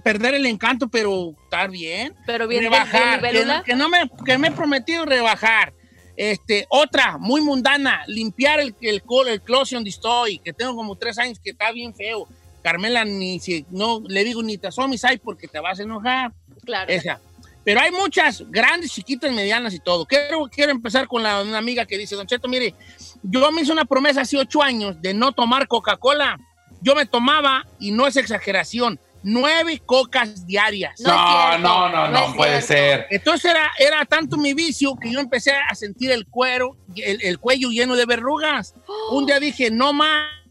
perder 0.03 0.33
el 0.33 0.47
encanto, 0.47 0.87
pero 0.87 1.35
estar 1.43 1.69
bien. 1.69 2.15
Pero 2.25 2.47
bien, 2.47 2.63
rebajar. 2.63 3.21
bien, 3.21 3.47
que, 3.63 3.63
que 3.71 3.75
no 3.75 3.89
me, 3.89 4.09
que 4.25 4.37
me 4.39 4.47
he 4.47 4.51
prometido 4.51 5.05
rebajar. 5.05 5.73
Este, 6.15 6.65
otra, 6.69 7.17
muy 7.19 7.41
mundana, 7.41 8.03
limpiar 8.07 8.59
el, 8.59 8.75
el 8.81 9.01
closet 9.03 9.75
donde 9.75 9.89
estoy, 9.89 10.39
que 10.39 10.53
tengo 10.53 10.75
como 10.75 10.95
tres 10.95 11.17
años 11.19 11.39
que 11.39 11.51
está 11.51 11.71
bien 11.71 11.93
feo. 11.93 12.27
Carmela, 12.63 13.05
ni 13.05 13.39
si, 13.39 13.65
no 13.69 14.01
le 14.07 14.23
digo 14.23 14.41
ni 14.41 14.57
te 14.57 14.67
asomes 14.67 15.03
ahí 15.03 15.17
porque 15.17 15.47
te 15.47 15.59
vas 15.59 15.79
a 15.79 15.83
enojar. 15.83 16.33
Claro. 16.65 16.91
Esa. 16.91 17.19
Pero 17.63 17.79
hay 17.79 17.91
muchas, 17.91 18.43
grandes, 18.49 18.91
chiquitas, 18.91 19.31
medianas 19.31 19.73
y 19.73 19.79
todo. 19.79 20.05
Quiero, 20.05 20.45
quiero 20.51 20.71
empezar 20.71 21.07
con 21.07 21.23
la, 21.23 21.41
una 21.41 21.57
amiga 21.57 21.85
que 21.85 21.97
dice, 21.97 22.15
Don 22.15 22.27
Cheto, 22.27 22.47
mire, 22.47 22.73
yo 23.21 23.51
me 23.51 23.61
hice 23.61 23.71
una 23.71 23.85
promesa 23.85 24.21
hace 24.21 24.37
ocho 24.37 24.61
años 24.61 25.01
de 25.01 25.13
no 25.13 25.31
tomar 25.31 25.67
Coca-Cola. 25.67 26.37
Yo 26.81 26.95
me 26.95 27.05
tomaba, 27.05 27.65
y 27.79 27.91
no 27.91 28.05
es 28.05 28.17
exageración, 28.17 28.99
nueve 29.23 29.81
cocas 29.85 30.45
diarias. 30.45 30.99
No 30.99 31.57
No, 31.57 31.89
no, 31.89 31.89
no, 31.89 32.07
no 32.09 32.35
puede 32.35 32.61
ser. 32.61 33.07
Entonces 33.09 33.51
era, 33.51 33.71
era 33.79 34.03
tanto 34.03 34.35
mi 34.35 34.53
vicio 34.53 34.97
que 34.97 35.09
yo 35.09 35.21
empecé 35.21 35.53
a 35.53 35.73
sentir 35.75 36.11
el 36.11 36.27
cuero, 36.27 36.75
el, 36.97 37.21
el 37.21 37.39
cuello 37.39 37.69
lleno 37.69 37.95
de 37.95 38.05
verrugas. 38.05 38.75
Un 39.11 39.25
día 39.25 39.39
dije, 39.39 39.71
no 39.71 39.93
más. 39.93 40.42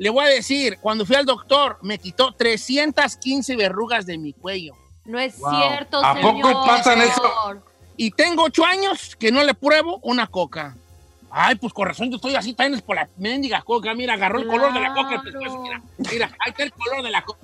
Le 0.00 0.08
voy 0.08 0.24
a 0.24 0.28
decir, 0.28 0.78
cuando 0.80 1.04
fui 1.04 1.14
al 1.14 1.26
doctor, 1.26 1.76
me 1.82 1.98
quitó 1.98 2.32
315 2.32 3.54
verrugas 3.54 4.06
de 4.06 4.16
mi 4.16 4.32
cuello. 4.32 4.74
No 5.04 5.18
es 5.18 5.38
Wow. 5.38 5.50
cierto, 5.60 6.02
¿A 6.02 6.14
señor. 6.14 6.40
poco 6.40 6.66
pasan 6.66 7.02
eso? 7.02 7.22
Y 7.98 8.10
tengo 8.12 8.44
ocho 8.44 8.64
años 8.64 9.14
que 9.16 9.30
no 9.30 9.42
le 9.42 9.52
pruebo 9.52 9.98
una 10.02 10.26
coca. 10.26 10.74
Ay, 11.30 11.56
pues 11.56 11.74
con 11.74 11.86
razón, 11.86 12.08
yo 12.10 12.16
estoy 12.16 12.34
así, 12.34 12.54
también 12.54 12.76
es 12.78 12.82
por 12.82 12.96
la 12.96 13.08
mendiga 13.18 13.60
coca. 13.60 13.92
Mira, 13.94 14.14
agarró 14.14 14.38
el 14.38 14.46
color 14.48 14.72
de 14.72 14.80
la 14.80 14.94
coca. 14.94 15.16
el 15.16 15.20
pescuezo, 15.20 15.60
Mira, 15.62 15.82
mira, 16.10 16.30
ahí 16.40 16.50
está 16.50 16.62
el 16.62 16.72
color 16.72 17.02
de 17.04 17.10
la 17.10 17.22
coca. 17.22 17.40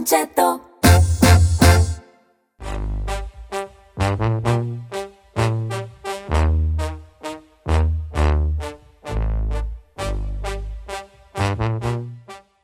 Don 0.00 0.06
Cheto. 0.06 0.62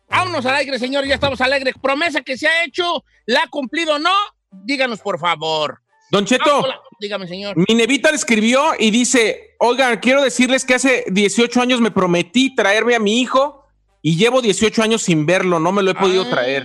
Vámonos 0.09 0.47
alegre, 0.47 0.79
señor, 0.79 1.05
ya 1.05 1.15
estamos 1.15 1.43
alegres. 1.43 1.75
Promesa 1.83 2.23
que 2.23 2.39
se 2.39 2.49
ha 2.49 2.65
hecho, 2.65 3.05
¿la 3.27 3.43
ha 3.43 3.49
cumplido 3.49 3.97
o 3.97 3.99
no? 3.99 4.15
Díganos, 4.51 5.01
por 5.01 5.19
favor. 5.19 5.83
Don 6.11 6.25
Cheto, 6.25 6.65
dígame, 6.99 7.29
señor. 7.29 7.55
mi 7.69 7.75
nevita 7.75 8.09
le 8.11 8.17
escribió 8.17 8.73
y 8.79 8.91
dice, 8.91 9.57
oigan, 9.59 9.99
quiero 9.99 10.23
decirles 10.23 10.65
que 10.65 10.73
hace 10.73 11.05
18 11.09 11.61
años 11.61 11.83
me 11.83 11.91
prometí 11.91 12.55
traerme 12.55 12.95
a 12.95 12.99
mi 12.99 13.21
hijo 13.21 13.67
y 14.01 14.17
llevo 14.17 14.41
18 14.41 14.83
años 14.83 15.03
sin 15.03 15.27
verlo, 15.27 15.61
no 15.61 15.71
me 15.73 15.83
lo 15.83 15.91
he 15.91 15.95
podido 15.95 16.27
traer. 16.31 16.65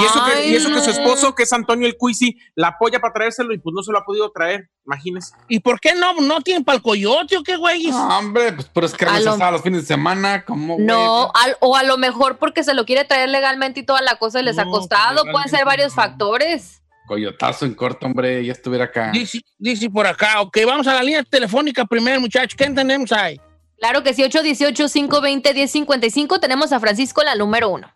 Y 0.00 0.04
eso, 0.04 0.24
que, 0.24 0.48
y 0.48 0.54
eso 0.54 0.68
que 0.70 0.80
su 0.80 0.90
esposo, 0.90 1.34
que 1.34 1.42
es 1.44 1.52
Antonio 1.52 1.86
el 1.86 1.96
Cuisi, 1.96 2.36
la 2.54 2.68
apoya 2.68 3.00
para 3.00 3.12
traérselo 3.14 3.54
y 3.54 3.58
pues 3.58 3.72
no 3.74 3.82
se 3.82 3.92
lo 3.92 3.98
ha 3.98 4.04
podido 4.04 4.30
traer, 4.30 4.68
imagínese. 4.84 5.34
¿Y 5.48 5.60
por 5.60 5.80
qué 5.80 5.94
no, 5.94 6.12
no 6.20 6.40
tienen 6.40 6.64
para 6.64 6.76
el 6.76 6.82
coyote 6.82 7.36
o 7.38 7.42
qué, 7.42 7.56
güey? 7.56 7.86
No, 7.88 8.18
hombre, 8.18 8.52
pues 8.52 8.66
puras 8.68 8.92
carnes 8.94 9.26
A 9.26 9.36
lo- 9.36 9.50
los 9.52 9.62
fines 9.62 9.82
de 9.82 9.86
semana, 9.86 10.44
como? 10.44 10.76
No, 10.78 11.30
al- 11.34 11.56
o 11.60 11.76
a 11.76 11.82
lo 11.84 11.96
mejor 11.96 12.38
porque 12.38 12.62
se 12.64 12.74
lo 12.74 12.84
quiere 12.84 13.04
traer 13.04 13.28
legalmente 13.30 13.80
y 13.80 13.82
toda 13.84 14.02
la 14.02 14.16
cosa 14.16 14.40
y 14.40 14.44
les 14.44 14.58
ha 14.58 14.64
costado. 14.64 15.22
pues, 15.22 15.32
Pueden 15.32 15.48
ser 15.48 15.64
varios 15.64 15.96
no. 15.96 16.02
factores. 16.02 16.82
Coyotazo 17.06 17.64
en 17.64 17.74
corto, 17.74 18.04
hombre, 18.04 18.44
ya 18.44 18.52
estuviera 18.52 18.84
acá. 18.84 19.10
Dice, 19.12 19.40
dice 19.56 19.88
por 19.88 20.06
acá. 20.06 20.42
Ok, 20.42 20.58
vamos 20.66 20.86
a 20.86 20.92
la 20.94 21.02
línea 21.02 21.22
telefónica 21.22 21.86
primero, 21.86 22.20
muchachos. 22.20 22.54
¿Qué 22.54 22.68
tenemos 22.68 23.10
ahí? 23.12 23.40
Claro 23.80 24.02
que 24.02 24.12
sí, 24.12 24.22
818-520-1055. 24.24 26.38
Tenemos 26.40 26.72
a 26.72 26.80
Francisco, 26.80 27.22
la 27.22 27.34
número 27.34 27.70
uno. 27.70 27.90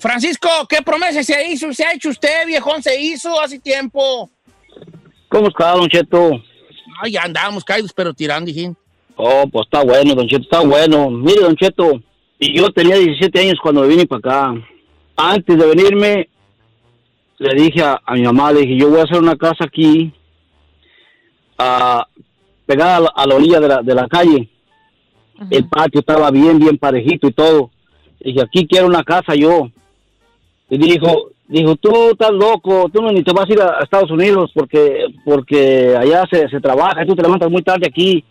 Francisco, 0.00 0.48
¿qué 0.68 0.78
promesa 0.82 1.22
se 1.22 1.48
hizo? 1.48 1.72
¿Se 1.74 1.84
ha 1.84 1.92
hecho 1.92 2.08
usted, 2.08 2.46
viejón? 2.46 2.82
¿Se 2.82 3.00
hizo 3.00 3.40
hace 3.40 3.58
tiempo? 3.58 4.30
¿Cómo 5.28 5.48
está, 5.48 5.72
Don 5.72 5.88
Cheto? 5.88 6.42
Ay, 7.02 7.12
ya 7.12 7.22
andábamos 7.22 7.64
caídos, 7.64 7.92
pero 7.92 8.12
tirando, 8.14 8.46
dije. 8.46 8.72
Oh, 9.16 9.44
pues 9.52 9.66
está 9.66 9.84
bueno, 9.84 10.14
Don 10.14 10.26
Cheto, 10.26 10.42
está 10.42 10.60
bueno. 10.60 11.10
Mire, 11.10 11.42
Don 11.42 11.54
Cheto, 11.54 12.00
y 12.38 12.58
yo 12.58 12.70
tenía 12.70 12.96
17 12.96 13.38
años 13.40 13.58
cuando 13.62 13.86
vine 13.86 14.06
para 14.06 14.18
acá. 14.18 14.66
Antes 15.16 15.58
de 15.58 15.66
venirme, 15.66 16.30
le 17.38 17.54
dije 17.62 17.82
a, 17.82 18.00
a 18.04 18.14
mi 18.14 18.22
mamá, 18.22 18.52
le 18.52 18.62
dije, 18.62 18.76
yo 18.78 18.88
voy 18.88 19.00
a 19.00 19.04
hacer 19.04 19.18
una 19.18 19.36
casa 19.36 19.64
aquí, 19.64 20.12
pegada 22.66 22.96
a 22.96 23.00
la, 23.00 23.12
a 23.14 23.26
la 23.26 23.34
orilla 23.34 23.60
de 23.60 23.68
la, 23.68 23.82
de 23.82 23.94
la 23.94 24.08
calle. 24.08 24.48
El 25.50 25.68
patio 25.68 26.00
estaba 26.00 26.30
bien, 26.30 26.58
bien 26.58 26.78
parejito 26.78 27.28
y 27.28 27.32
todo. 27.32 27.70
Le 28.20 28.32
dije, 28.32 28.42
aquí 28.42 28.66
quiero 28.66 28.86
una 28.86 29.04
casa 29.04 29.34
yo. 29.34 29.70
Y 30.70 30.78
dijo, 30.78 31.30
dijo, 31.48 31.76
tú 31.76 32.10
estás 32.10 32.30
loco, 32.30 32.88
tú 32.92 33.02
no 33.02 33.10
ni 33.10 33.22
te 33.24 33.32
vas 33.32 33.48
a 33.48 33.52
ir 33.52 33.60
a, 33.60 33.78
a 33.80 33.82
Estados 33.82 34.10
Unidos 34.10 34.50
porque 34.54 35.06
porque 35.24 35.96
allá 35.98 36.24
se, 36.30 36.48
se 36.48 36.60
trabaja 36.60 37.02
y 37.02 37.06
tú 37.06 37.14
te 37.16 37.22
levantas 37.22 37.50
muy 37.50 37.62
tarde 37.62 37.86
aquí. 37.88 38.24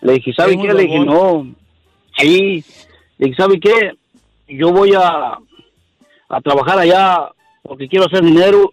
Le 0.00 0.14
dije, 0.14 0.32
¿sabe 0.34 0.56
qué? 0.58 0.72
Le 0.72 0.82
dije, 0.82 0.98
no. 1.00 1.54
Sí. 2.18 2.64
Le 3.18 3.26
dije, 3.28 3.36
¿sabe 3.36 3.60
qué? 3.60 3.92
Yo 4.48 4.70
voy 4.72 4.92
a, 4.94 5.38
a 6.28 6.40
trabajar 6.42 6.78
allá 6.78 7.30
porque 7.62 7.88
quiero 7.88 8.06
hacer 8.06 8.22
dinero 8.24 8.72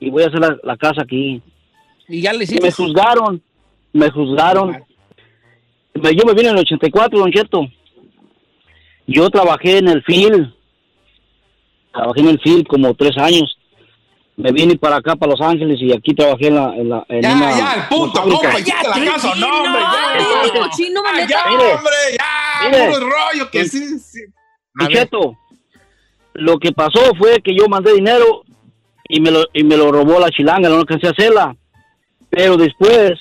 y 0.00 0.10
voy 0.10 0.22
a 0.24 0.26
hacer 0.26 0.40
la, 0.40 0.56
la 0.62 0.76
casa 0.76 1.02
aquí. 1.02 1.40
Y 2.08 2.20
ya 2.22 2.32
le 2.32 2.40
Y 2.40 2.42
hiciste. 2.44 2.66
me 2.66 2.72
juzgaron, 2.72 3.42
me 3.92 4.10
juzgaron. 4.10 4.76
Yo 5.94 6.24
me 6.26 6.32
vine 6.34 6.48
en 6.48 6.56
el 6.56 6.60
84, 6.62 7.18
don 7.18 7.30
Cheto. 7.30 7.66
Yo 9.06 9.28
trabajé 9.30 9.78
en 9.78 9.88
el 9.88 10.02
FIL, 10.02 10.54
trabajé 11.92 12.20
en 12.20 12.28
el 12.28 12.40
FIL 12.40 12.66
como 12.66 12.94
tres 12.94 13.16
años. 13.18 13.56
Me 14.36 14.50
vine 14.50 14.76
para 14.78 14.96
acá, 14.96 15.14
para 15.14 15.32
Los 15.32 15.40
Ángeles, 15.42 15.78
y 15.80 15.92
aquí 15.92 16.14
trabajé 16.14 16.46
en 16.48 16.54
la... 16.56 16.74
En 16.74 16.88
la 16.88 17.04
en 17.08 17.20
Ya, 17.22 17.32
una- 17.34 17.58
ya, 17.58 17.74
el 17.74 17.96
punto, 17.96 18.22
compa, 18.22 18.58
hiciste 18.58 18.88
la 18.88 19.12
casa, 19.12 19.34
no, 19.36 19.46
hombre, 19.46 19.80
ya. 19.80 20.40
Ay, 20.42 20.50
cochino, 20.60 21.00
Ah, 21.06 21.20
ya, 21.28 21.44
Mire. 21.50 21.74
hombre, 21.74 21.92
ya, 22.18 22.70
Mire. 22.70 22.86
puro 22.94 23.00
rollo 23.10 23.50
que 23.50 23.64
sí, 23.66 23.98
sí. 23.98 24.20
Cheto, 24.88 25.36
lo 26.32 26.58
que 26.58 26.72
pasó 26.72 27.14
fue 27.18 27.42
que 27.42 27.54
yo 27.54 27.68
mandé 27.68 27.92
dinero 27.92 28.42
y 29.06 29.20
me 29.20 29.30
lo, 29.30 29.44
y 29.52 29.64
me 29.64 29.76
lo 29.76 29.92
robó 29.92 30.18
la 30.18 30.30
chilanga, 30.30 30.70
no 30.70 30.76
alcancé 30.76 31.08
a 31.08 31.10
hacerla. 31.10 31.54
Pero 32.30 32.56
después, 32.56 33.12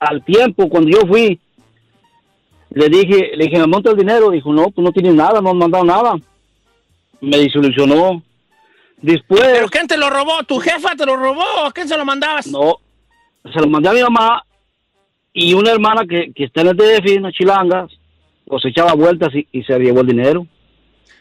al 0.00 0.24
tiempo, 0.24 0.68
cuando 0.68 0.90
yo 0.90 1.06
fui, 1.06 1.38
le 2.70 2.88
dije, 2.88 3.36
le 3.36 3.44
dije, 3.44 3.58
me 3.60 3.68
monta 3.68 3.90
el 3.92 3.96
dinero. 3.96 4.30
Dijo, 4.30 4.52
no, 4.52 4.64
pues 4.70 4.84
no 4.84 4.90
tienes 4.90 5.14
nada, 5.14 5.40
no 5.40 5.50
han 5.50 5.58
mandado 5.58 5.84
nada. 5.84 6.14
Me 7.22 7.38
disolucionó. 7.38 8.22
Después, 8.98 9.40
¿Pero 9.40 9.68
quién 9.68 9.86
te 9.86 9.96
lo 9.96 10.10
robó? 10.10 10.42
¿Tu 10.44 10.58
jefa 10.58 10.94
te 10.94 11.06
lo 11.06 11.16
robó 11.16 11.42
o 11.62 11.66
a 11.66 11.72
quién 11.72 11.88
se 11.88 11.96
lo 11.96 12.04
mandabas? 12.04 12.46
no, 12.48 12.76
se 13.52 13.60
lo 13.60 13.66
mandé 13.68 13.88
a 13.88 13.92
mi 13.92 14.02
mamá 14.02 14.44
y 15.32 15.54
una 15.54 15.70
hermana 15.72 16.02
que, 16.06 16.32
que 16.34 16.44
está 16.44 16.60
en 16.60 16.68
el 16.68 16.76
DF, 16.76 17.18
una 17.18 17.32
chilanga, 17.32 17.88
pues 18.46 18.64
echaba 18.66 18.92
vueltas 18.92 19.34
y, 19.34 19.48
y 19.50 19.62
se 19.62 19.78
llevó 19.78 20.02
el 20.02 20.08
dinero. 20.08 20.46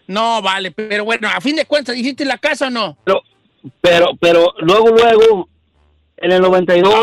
No, 0.07 0.41
vale, 0.41 0.71
pero 0.71 1.05
bueno, 1.05 1.29
a 1.29 1.39
fin 1.39 1.55
de 1.55 1.65
cuentas, 1.65 1.95
¿hiciste 1.95 2.25
la 2.25 2.37
casa 2.37 2.67
o 2.67 2.69
no? 2.69 2.97
pero 3.05 3.21
pero 3.79 4.07
pero 4.19 4.53
luego 4.59 4.89
luego 4.89 5.47
en 6.17 6.31
el 6.31 6.41
92 6.41 6.93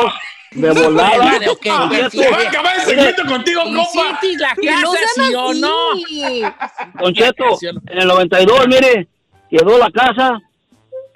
de 0.52 0.72
volada 0.82 1.18
Vale, 1.18 1.48
ok, 1.48 1.64
Don 1.66 1.82
ok, 1.82 1.92
Cheto, 1.92 2.10
sí, 2.10 2.18
Se 2.18 2.30
va 2.30 2.36
a 2.38 2.48
acabar 2.48 2.74
el 2.76 2.80
segmento 2.82 3.26
contigo, 3.26 3.62
compa. 3.62 3.82
¿Hiciste 3.82 4.36
la 4.38 4.54
No 4.82 4.92
casa, 4.92 5.06
sí 5.14 5.34
o 5.34 5.54
no? 5.54 5.76
Don 7.00 7.14
Cheto, 7.14 7.44
en 7.62 7.98
el 7.98 8.06
92 8.06 8.68
mire 8.68 9.08
quedó 9.50 9.78
la 9.78 9.90
casa 9.90 10.40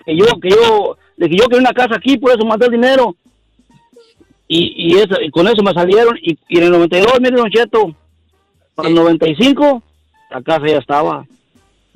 que 0.04 0.16
yo 0.16 0.26
que 0.40 0.50
yo 0.50 0.96
le 1.16 1.28
dije 1.28 1.42
yo 1.42 1.48
quería 1.48 1.60
una 1.60 1.74
casa 1.74 1.96
aquí 1.96 2.16
por 2.16 2.32
eso 2.32 2.44
mandé 2.44 2.66
el 2.66 2.72
dinero 2.72 3.14
y, 4.48 4.94
y, 4.94 4.98
eso, 4.98 5.20
y 5.20 5.30
con 5.30 5.46
eso 5.48 5.62
me 5.62 5.72
salieron 5.72 6.16
y, 6.20 6.38
y 6.48 6.58
en 6.58 6.64
el 6.64 6.70
92 6.70 7.20
mire 7.20 7.36
Don 7.36 7.50
Cheto 7.50 7.94
para 8.74 8.88
el 8.88 8.94
95 8.94 9.82
la 10.30 10.42
casa 10.42 10.66
ya 10.66 10.78
estaba 10.78 11.26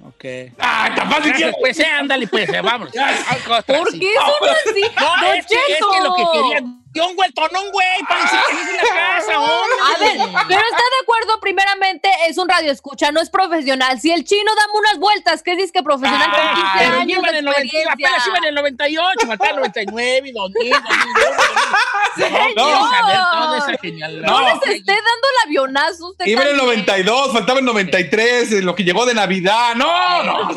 Ok. 0.06 0.24
Ah, 0.58 0.90
capaz 0.94 1.20
de 1.20 1.32
que... 1.32 1.52
Pues, 1.58 1.80
eh, 1.80 1.86
ándale, 1.86 2.28
pues, 2.28 2.48
eh, 2.48 2.60
vamos. 2.60 2.90
¿Por 3.66 3.92
qué 3.98 4.12
son 4.14 4.48
así? 4.50 4.82
No, 5.00 5.26
Don 5.26 5.36
es 5.36 5.46
que, 5.46 5.54
es 5.54 5.78
que 5.78 6.04
lo 6.04 6.14
que 6.14 6.22
Cheto. 6.22 6.85
Un 7.00 7.16
un 7.16 7.72
güey, 7.72 8.02
para 8.08 8.24
hice 8.24 8.36
la 8.76 8.94
casa, 8.94 9.40
hombre. 9.40 9.76
A 9.82 9.98
ver, 9.98 10.16
pero 10.48 10.60
está 10.60 10.76
de 10.76 11.00
acuerdo, 11.02 11.40
primeramente 11.40 12.08
es 12.28 12.38
un 12.38 12.48
radio 12.48 12.72
escucha, 12.72 13.10
no 13.12 13.20
es 13.20 13.30
profesional. 13.30 14.00
Si 14.00 14.10
el 14.10 14.24
chino 14.24 14.50
da 14.54 14.62
unas 14.74 14.98
vueltas, 14.98 15.42
¿qué 15.42 15.56
dices 15.56 15.72
que 15.72 15.82
profesional 15.82 16.30
con 16.30 16.40
15 16.54 16.62
Ah, 16.66 16.74
pero 16.78 16.92
yo 16.94 17.00
años 17.00 17.18
iba 17.18 17.28
en 17.28 17.34
el 17.36 17.44
90, 17.44 17.62
experiencia? 17.62 17.92
apenas 17.92 18.26
iba 18.26 18.38
en 18.38 18.44
el 18.44 18.54
98, 18.54 19.26
faltaba 19.26 19.50
el 19.50 19.56
99, 19.56 20.32
2000, 20.32 20.70
2001. 20.72 22.54
No, 22.56 23.54
esa 23.56 23.78
genialidad. 23.78 24.26
No 24.26 24.40
les 24.40 24.54
esté 24.54 24.92
dando 24.92 25.28
el 25.30 25.46
avionazo 25.46 26.08
usted 26.10 26.26
Iba 26.26 26.42
en 26.42 26.48
el 26.48 26.56
también. 26.56 26.86
92, 26.86 27.32
faltaba 27.32 27.58
el 27.58 27.64
93, 27.64 28.52
en 28.52 28.66
lo 28.66 28.74
que 28.74 28.84
llegó 28.84 29.06
de 29.06 29.14
Navidad. 29.14 29.74
No, 29.74 30.22
no. 30.22 30.50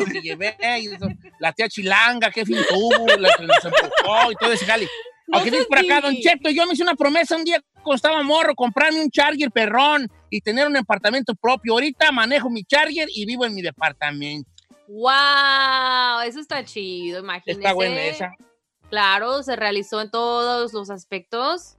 la 1.38 1.52
tía 1.52 1.68
Chilanga, 1.68 2.30
qué 2.30 2.44
fin 2.44 2.58
tuvo, 2.68 3.08
empujó 3.10 4.32
y 4.32 4.36
todo 4.36 4.52
ese 4.52 4.66
jale. 4.66 4.88
No 5.30 5.38
seas 5.38 5.52
dice 5.52 5.66
por 5.66 5.78
acá, 5.78 6.00
Don. 6.00 6.16
Cheto, 6.16 6.50
yo 6.50 6.66
me 6.66 6.74
hice 6.74 6.82
una 6.82 6.94
promesa 6.94 7.36
un 7.36 7.44
día 7.44 7.62
cuando 7.82 7.96
estaba 7.96 8.22
morro, 8.22 8.54
comprarme 8.54 9.00
un 9.00 9.10
Charger 9.10 9.50
perrón 9.50 10.10
y 10.28 10.40
tener 10.40 10.66
un 10.66 10.76
apartamento 10.76 11.34
propio. 11.34 11.74
Ahorita 11.74 12.10
manejo 12.12 12.50
mi 12.50 12.64
Charger 12.64 13.08
y 13.14 13.24
vivo 13.26 13.44
en 13.46 13.54
mi 13.54 13.62
departamento. 13.62 14.50
Wow, 14.88 16.22
eso 16.26 16.40
está 16.40 16.64
chido, 16.64 17.20
imagínese. 17.20 17.60
Está 17.60 17.72
buena 17.72 18.02
esa. 18.02 18.32
Claro, 18.90 19.42
se 19.44 19.54
realizó 19.54 20.00
en 20.00 20.10
todos 20.10 20.72
los 20.72 20.90
aspectos. 20.90 21.76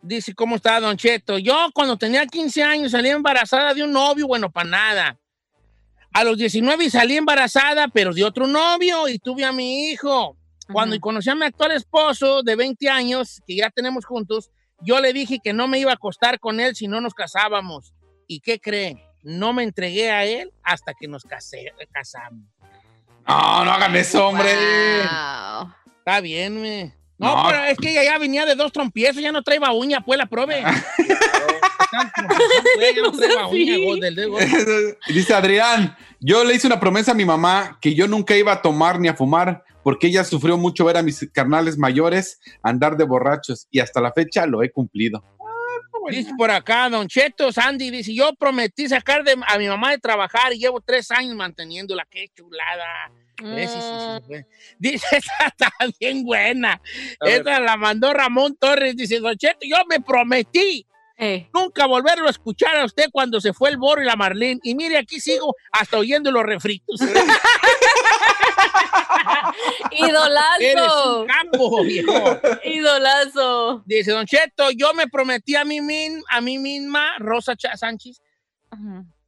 Dice, 0.00 0.32
¿cómo 0.34 0.54
está, 0.54 0.78
Don 0.78 0.96
Cheto? 0.96 1.38
Yo 1.38 1.70
cuando 1.74 1.96
tenía 1.96 2.24
15 2.24 2.62
años 2.62 2.92
salí 2.92 3.08
embarazada 3.08 3.74
de 3.74 3.82
un 3.82 3.92
novio, 3.92 4.28
bueno, 4.28 4.50
para 4.50 4.70
nada. 4.70 5.18
A 6.12 6.22
los 6.22 6.38
19 6.38 6.88
salí 6.90 7.16
embarazada, 7.16 7.88
pero 7.88 8.14
de 8.14 8.24
otro 8.24 8.46
novio 8.46 9.08
y 9.08 9.18
tuve 9.18 9.44
a 9.44 9.52
mi 9.52 9.90
hijo. 9.90 10.37
Cuando 10.72 10.98
conocí 11.00 11.30
a 11.30 11.34
mi 11.34 11.44
actual 11.44 11.72
esposo 11.72 12.42
de 12.42 12.56
20 12.56 12.88
años, 12.88 13.40
que 13.46 13.56
ya 13.56 13.70
tenemos 13.70 14.04
juntos, 14.04 14.50
yo 14.80 15.00
le 15.00 15.12
dije 15.12 15.38
que 15.42 15.52
no 15.52 15.66
me 15.66 15.78
iba 15.78 15.90
a 15.90 15.94
acostar 15.94 16.38
con 16.38 16.60
él 16.60 16.76
si 16.76 16.86
no 16.88 17.00
nos 17.00 17.14
casábamos. 17.14 17.94
¿Y 18.26 18.40
qué 18.40 18.60
cree? 18.60 19.02
No 19.22 19.52
me 19.52 19.62
entregué 19.64 20.10
a 20.10 20.24
él 20.24 20.52
hasta 20.62 20.92
que 20.94 21.08
nos 21.08 21.24
casé, 21.24 21.72
casamos. 21.90 22.44
No, 23.26 23.64
no 23.64 23.70
hagan 23.72 23.96
eso, 23.96 24.28
hombre. 24.28 24.52
Wow. 24.54 25.72
Está 25.98 26.20
bien, 26.20 26.60
me. 26.60 26.94
No, 27.18 27.34
No. 27.42 27.48
pero 27.48 27.64
es 27.64 27.76
que 27.78 27.90
ella 27.90 28.04
ya 28.04 28.18
venía 28.18 28.46
de 28.46 28.54
dos 28.54 28.70
trompiezos, 28.72 29.20
ya 29.20 29.32
no 29.32 29.42
traía 29.42 29.72
uña, 29.72 30.00
pues 30.04 30.18
la 30.18 30.26
prove. 30.26 30.62
Dice 35.08 35.34
Adrián, 35.34 35.96
yo 36.20 36.44
le 36.44 36.54
hice 36.54 36.66
una 36.66 36.80
promesa 36.80 37.12
a 37.12 37.14
mi 37.14 37.24
mamá 37.24 37.78
que 37.80 37.94
yo 37.94 38.06
nunca 38.06 38.36
iba 38.36 38.52
a 38.52 38.62
tomar 38.62 39.00
ni 39.00 39.08
a 39.08 39.14
fumar 39.14 39.64
porque 39.88 40.08
ella 40.08 40.22
sufrió 40.22 40.58
mucho 40.58 40.84
ver 40.84 40.98
a 40.98 41.02
mis 41.02 41.26
carnales 41.32 41.78
mayores 41.78 42.38
andar 42.62 42.98
de 42.98 43.04
borrachos 43.04 43.66
y 43.70 43.80
hasta 43.80 44.02
la 44.02 44.12
fecha 44.12 44.44
lo 44.44 44.62
he 44.62 44.70
cumplido. 44.70 45.24
Dice 46.10 46.30
por 46.36 46.50
acá, 46.50 46.90
Don 46.90 47.08
Cheto, 47.08 47.50
Sandy, 47.52 47.90
dice, 47.90 48.14
yo 48.14 48.34
prometí 48.34 48.86
sacar 48.86 49.24
de- 49.24 49.40
a 49.46 49.56
mi 49.56 49.66
mamá 49.66 49.92
de 49.92 49.96
trabajar 49.96 50.52
y 50.52 50.58
llevo 50.58 50.82
tres 50.82 51.10
años 51.10 51.34
manteniéndola. 51.36 52.06
¡Qué 52.10 52.26
chulada! 52.36 53.10
Eh, 53.42 53.66
sí, 53.66 53.78
sí, 53.80 53.80
sí, 53.80 54.34
Mm. 54.34 54.44
Dice, 54.78 55.06
esta 55.16 55.46
está 55.46 55.72
bien 55.98 56.22
buena. 56.22 56.82
A 57.20 57.24
ver. 57.24 57.38
Esta 57.38 57.58
la 57.58 57.78
mandó 57.78 58.12
Ramón 58.12 58.58
Torres. 58.60 58.94
Dice, 58.94 59.20
Don 59.20 59.38
Cheto, 59.38 59.60
yo 59.62 59.78
me 59.88 60.02
prometí 60.02 60.86
eh. 61.16 61.48
nunca 61.54 61.86
volverlo 61.86 62.26
a 62.26 62.30
escuchar 62.30 62.76
a 62.76 62.84
usted 62.84 63.06
cuando 63.10 63.40
se 63.40 63.54
fue 63.54 63.70
el 63.70 63.78
Boro 63.78 64.02
y 64.02 64.04
la 64.04 64.16
Marlene. 64.16 64.60
Y 64.64 64.74
mire, 64.74 64.98
aquí 64.98 65.18
sigo 65.18 65.54
hasta 65.72 65.96
oyendo 65.96 66.30
los 66.30 66.44
refritos. 66.44 67.00
Eres 69.90 70.10
Idolazo. 70.10 71.20
un 71.22 71.26
campo, 71.26 71.84
viejo. 71.84 72.40
Idolazo. 72.64 73.82
Dice 73.86 74.12
Don 74.12 74.26
Cheto, 74.26 74.70
yo 74.70 74.94
me 74.94 75.08
prometí 75.08 75.56
a 75.56 75.64
mí, 75.64 75.80
min- 75.80 76.22
a 76.30 76.40
mí 76.40 76.58
misma, 76.58 77.16
Rosa 77.18 77.56
Cha- 77.56 77.76
Sánchez, 77.76 78.20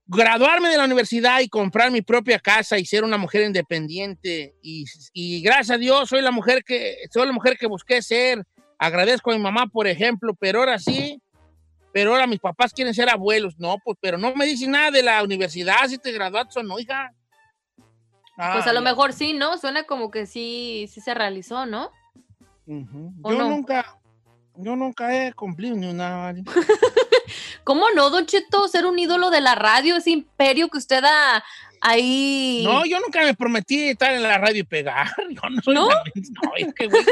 graduarme 0.06 0.68
de 0.70 0.76
la 0.76 0.84
universidad 0.84 1.40
y 1.40 1.48
comprar 1.48 1.90
mi 1.90 2.02
propia 2.02 2.38
casa 2.38 2.78
y 2.78 2.84
ser 2.84 3.04
una 3.04 3.16
mujer 3.18 3.42
independiente. 3.44 4.54
Y, 4.62 4.84
y 5.12 5.40
gracias 5.42 5.70
a 5.70 5.78
Dios 5.78 6.08
soy 6.08 6.20
la 6.22 6.30
mujer 6.30 6.64
que 6.64 6.96
soy 7.12 7.26
la 7.26 7.32
mujer 7.32 7.56
que 7.58 7.66
busqué 7.66 8.02
ser. 8.02 8.42
Agradezco 8.78 9.30
a 9.30 9.34
mi 9.34 9.40
mamá, 9.40 9.66
por 9.66 9.86
ejemplo, 9.86 10.34
pero 10.38 10.60
ahora 10.60 10.78
sí, 10.78 11.20
pero 11.92 12.12
ahora 12.12 12.26
mis 12.26 12.40
papás 12.40 12.72
quieren 12.72 12.94
ser 12.94 13.10
abuelos. 13.10 13.54
No, 13.58 13.76
pues, 13.84 13.98
pero 14.00 14.16
no 14.16 14.34
me 14.34 14.46
dicen 14.46 14.70
nada 14.70 14.90
de 14.90 15.02
la 15.02 15.22
universidad, 15.22 15.86
si 15.86 15.98
te 15.98 16.12
graduaste 16.12 16.60
o 16.60 16.62
no, 16.62 16.78
hija. 16.78 17.10
Pues 18.52 18.66
a 18.66 18.72
lo 18.72 18.80
mejor 18.80 19.12
sí, 19.12 19.32
¿no? 19.34 19.58
Suena 19.58 19.84
como 19.84 20.10
que 20.10 20.26
sí, 20.26 20.88
sí 20.92 21.00
se 21.00 21.14
realizó, 21.14 21.66
¿no? 21.66 21.90
ujú. 22.66 23.12
¿O 23.22 23.32
Yo 23.32 23.38
no? 23.38 23.48
nunca, 23.50 23.98
yo 24.56 24.76
nunca 24.76 25.14
he 25.26 25.32
cumplido 25.32 25.76
ni 25.76 25.88
una. 25.88 26.16
¿vale? 26.16 26.44
¿Cómo 27.64 27.86
no, 27.94 28.10
Don 28.10 28.26
Cheto? 28.26 28.66
Ser 28.68 28.86
un 28.86 28.98
ídolo 28.98 29.30
de 29.30 29.40
la 29.40 29.54
radio, 29.54 29.96
ese 29.96 30.10
imperio 30.10 30.68
que 30.68 30.78
usted 30.78 31.02
da 31.02 31.44
ahí. 31.80 32.62
No, 32.64 32.84
yo 32.86 32.98
nunca 33.00 33.22
me 33.22 33.34
prometí 33.34 33.88
estar 33.90 34.12
en 34.12 34.22
la 34.22 34.38
radio 34.38 34.60
y 34.60 34.64
pegar. 34.64 35.08
Yo 35.30 35.48
no 35.50 35.62
soy 35.62 35.74
¿No? 35.74 35.88
No, 36.14 36.52
es 36.56 36.74
que, 36.74 36.86
güey, 36.86 37.04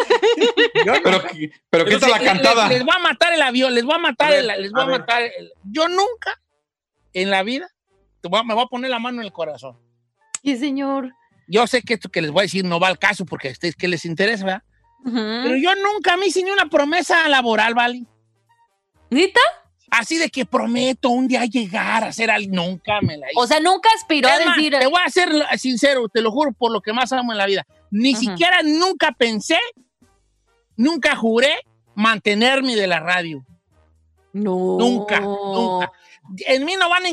yo 0.85 0.93
no- 0.95 1.01
Pero, 1.03 1.23
pero 1.71 1.85
¿qué 1.85 1.99
tal 1.99 2.11
la 2.11 2.19
les- 2.19 2.27
cantada? 2.27 2.69
Les, 2.69 2.79
les 2.79 2.85
voy 2.87 2.95
a 2.97 3.01
matar 3.01 3.33
el 3.33 3.43
avión, 3.43 3.75
les 3.75 3.85
voy 3.85 3.95
a 3.95 3.99
matar 3.99 4.29
A 4.29 4.31
ver, 4.31 4.51
el, 4.51 4.62
les 4.62 4.73
voy 4.73 4.83
a 4.83 4.87
matar 4.87 5.23
el- 5.23 5.53
Yo 5.64 5.88
nunca 5.88 6.41
en 7.12 7.31
la 7.31 7.43
vida 7.43 7.69
te 8.21 8.29
voy 8.29 8.41
a- 8.41 8.43
me 8.45 8.55
voy 8.55 8.64
a 8.64 8.69
poner 8.69 8.91
la 8.91 8.99
mano 8.99 9.21
en 9.21 9.27
el 9.27 9.33
corazón. 9.33 9.79
Sí, 10.49 10.57
señor. 10.57 11.13
Yo 11.47 11.67
sé 11.67 11.83
que 11.83 11.93
esto 11.93 12.09
que 12.09 12.23
les 12.23 12.31
voy 12.31 12.41
a 12.41 12.43
decir 12.45 12.65
no 12.65 12.81
va 12.81 12.89
al 12.89 12.99
caso 12.99 13.27
porque 13.27 13.49
a 13.49 13.51
ustedes 13.51 13.77
que 13.77 13.87
les 13.87 14.07
interesa, 14.07 14.47
¿verdad? 14.47 14.63
Pero 15.05 15.57
yo 15.57 15.75
nunca 15.75 16.17
me 16.17 16.27
hice 16.27 16.43
ni 16.43 16.51
una 16.51 16.71
promesa 16.71 17.29
laboral, 17.29 17.75
¿vale? 17.75 18.07
¿Nita? 19.11 19.41
Así 19.91 20.17
de 20.17 20.31
que 20.31 20.47
prometo 20.47 21.11
un 21.11 21.29
día 21.29 21.45
llegar 21.45 22.03
a 22.03 22.15
ser 22.15 22.31
alguien. 22.31 22.53
Nunca 22.53 22.99
me 23.03 23.19
la 23.19 23.27
hice. 23.27 23.35
O 23.39 23.47
sea, 23.47 23.61
nunca 23.61 23.91
aspiró 23.95 24.27
a 24.31 24.39
decir. 24.39 24.73
te 24.73 24.87
voy 24.87 25.03
a 25.05 25.11
ser 25.11 25.29
sincero, 25.59 26.09
te 26.09 26.23
lo 26.23 26.31
juro 26.31 26.53
por 26.53 26.73
lo 26.73 26.81
que 26.81 26.95
más 26.95 27.13
amo 27.13 27.33
en 27.33 27.39
la 27.39 27.45
vida. 27.45 27.67
Ni 27.91 28.15
siquiera 28.15 28.63
nunca 28.63 29.13
pensé, 29.13 29.59
nunca 30.77 31.15
juré 31.15 31.57
mantenerme 31.95 32.75
de 32.75 32.87
la 32.87 33.01
radio. 33.01 33.45
No. 34.33 34.79
Nunca, 34.79 35.21
nunca. 35.21 35.93
En 36.47 36.65
mí 36.65 36.75
no 36.79 36.89
van 36.89 37.05
a 37.05 37.09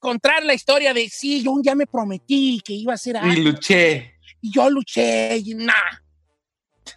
encontrar 0.00 0.42
la 0.44 0.54
historia 0.54 0.94
de, 0.94 1.08
sí, 1.10 1.42
yo 1.42 1.52
un 1.52 1.60
día 1.60 1.74
me 1.74 1.86
prometí 1.86 2.62
que 2.64 2.72
iba 2.72 2.94
a 2.94 2.96
ser 2.96 3.18
algo. 3.18 3.32
Y 3.32 3.44
luché. 3.44 4.14
Y 4.40 4.50
yo 4.50 4.70
luché 4.70 5.36
y 5.36 5.54
nada. 5.54 6.02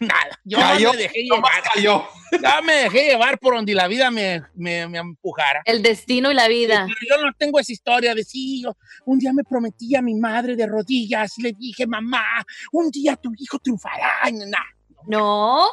Nada. 0.00 0.40
Yo 0.42 0.58
Cayó, 0.58 0.92
me 0.92 0.96
dejé 0.96 1.22
llevar. 1.22 1.62
cayó. 1.72 2.04
Yo 2.32 2.62
me 2.64 2.72
dejé 2.72 3.10
llevar 3.10 3.38
por 3.38 3.54
donde 3.54 3.74
la 3.74 3.86
vida 3.86 4.10
me, 4.10 4.42
me, 4.54 4.88
me 4.88 4.98
empujara. 4.98 5.62
El 5.66 5.82
destino 5.82 6.32
y 6.32 6.34
la 6.34 6.48
vida. 6.48 6.86
Pero 6.86 7.16
yo 7.16 7.24
no 7.24 7.32
tengo 7.38 7.60
esa 7.60 7.72
historia 7.72 8.14
de 8.14 8.24
sí, 8.24 8.62
yo 8.62 8.76
un 9.04 9.18
día 9.18 9.32
me 9.34 9.44
prometí 9.44 9.94
a 9.94 10.02
mi 10.02 10.14
madre 10.14 10.56
de 10.56 10.66
rodillas 10.66 11.38
y 11.38 11.42
le 11.42 11.52
dije, 11.52 11.86
mamá, 11.86 12.44
un 12.72 12.90
día 12.90 13.16
tu 13.16 13.30
hijo 13.38 13.58
triunfará. 13.58 14.28
Y 14.30 14.32
nada. 14.32 14.73
No. 15.06 15.66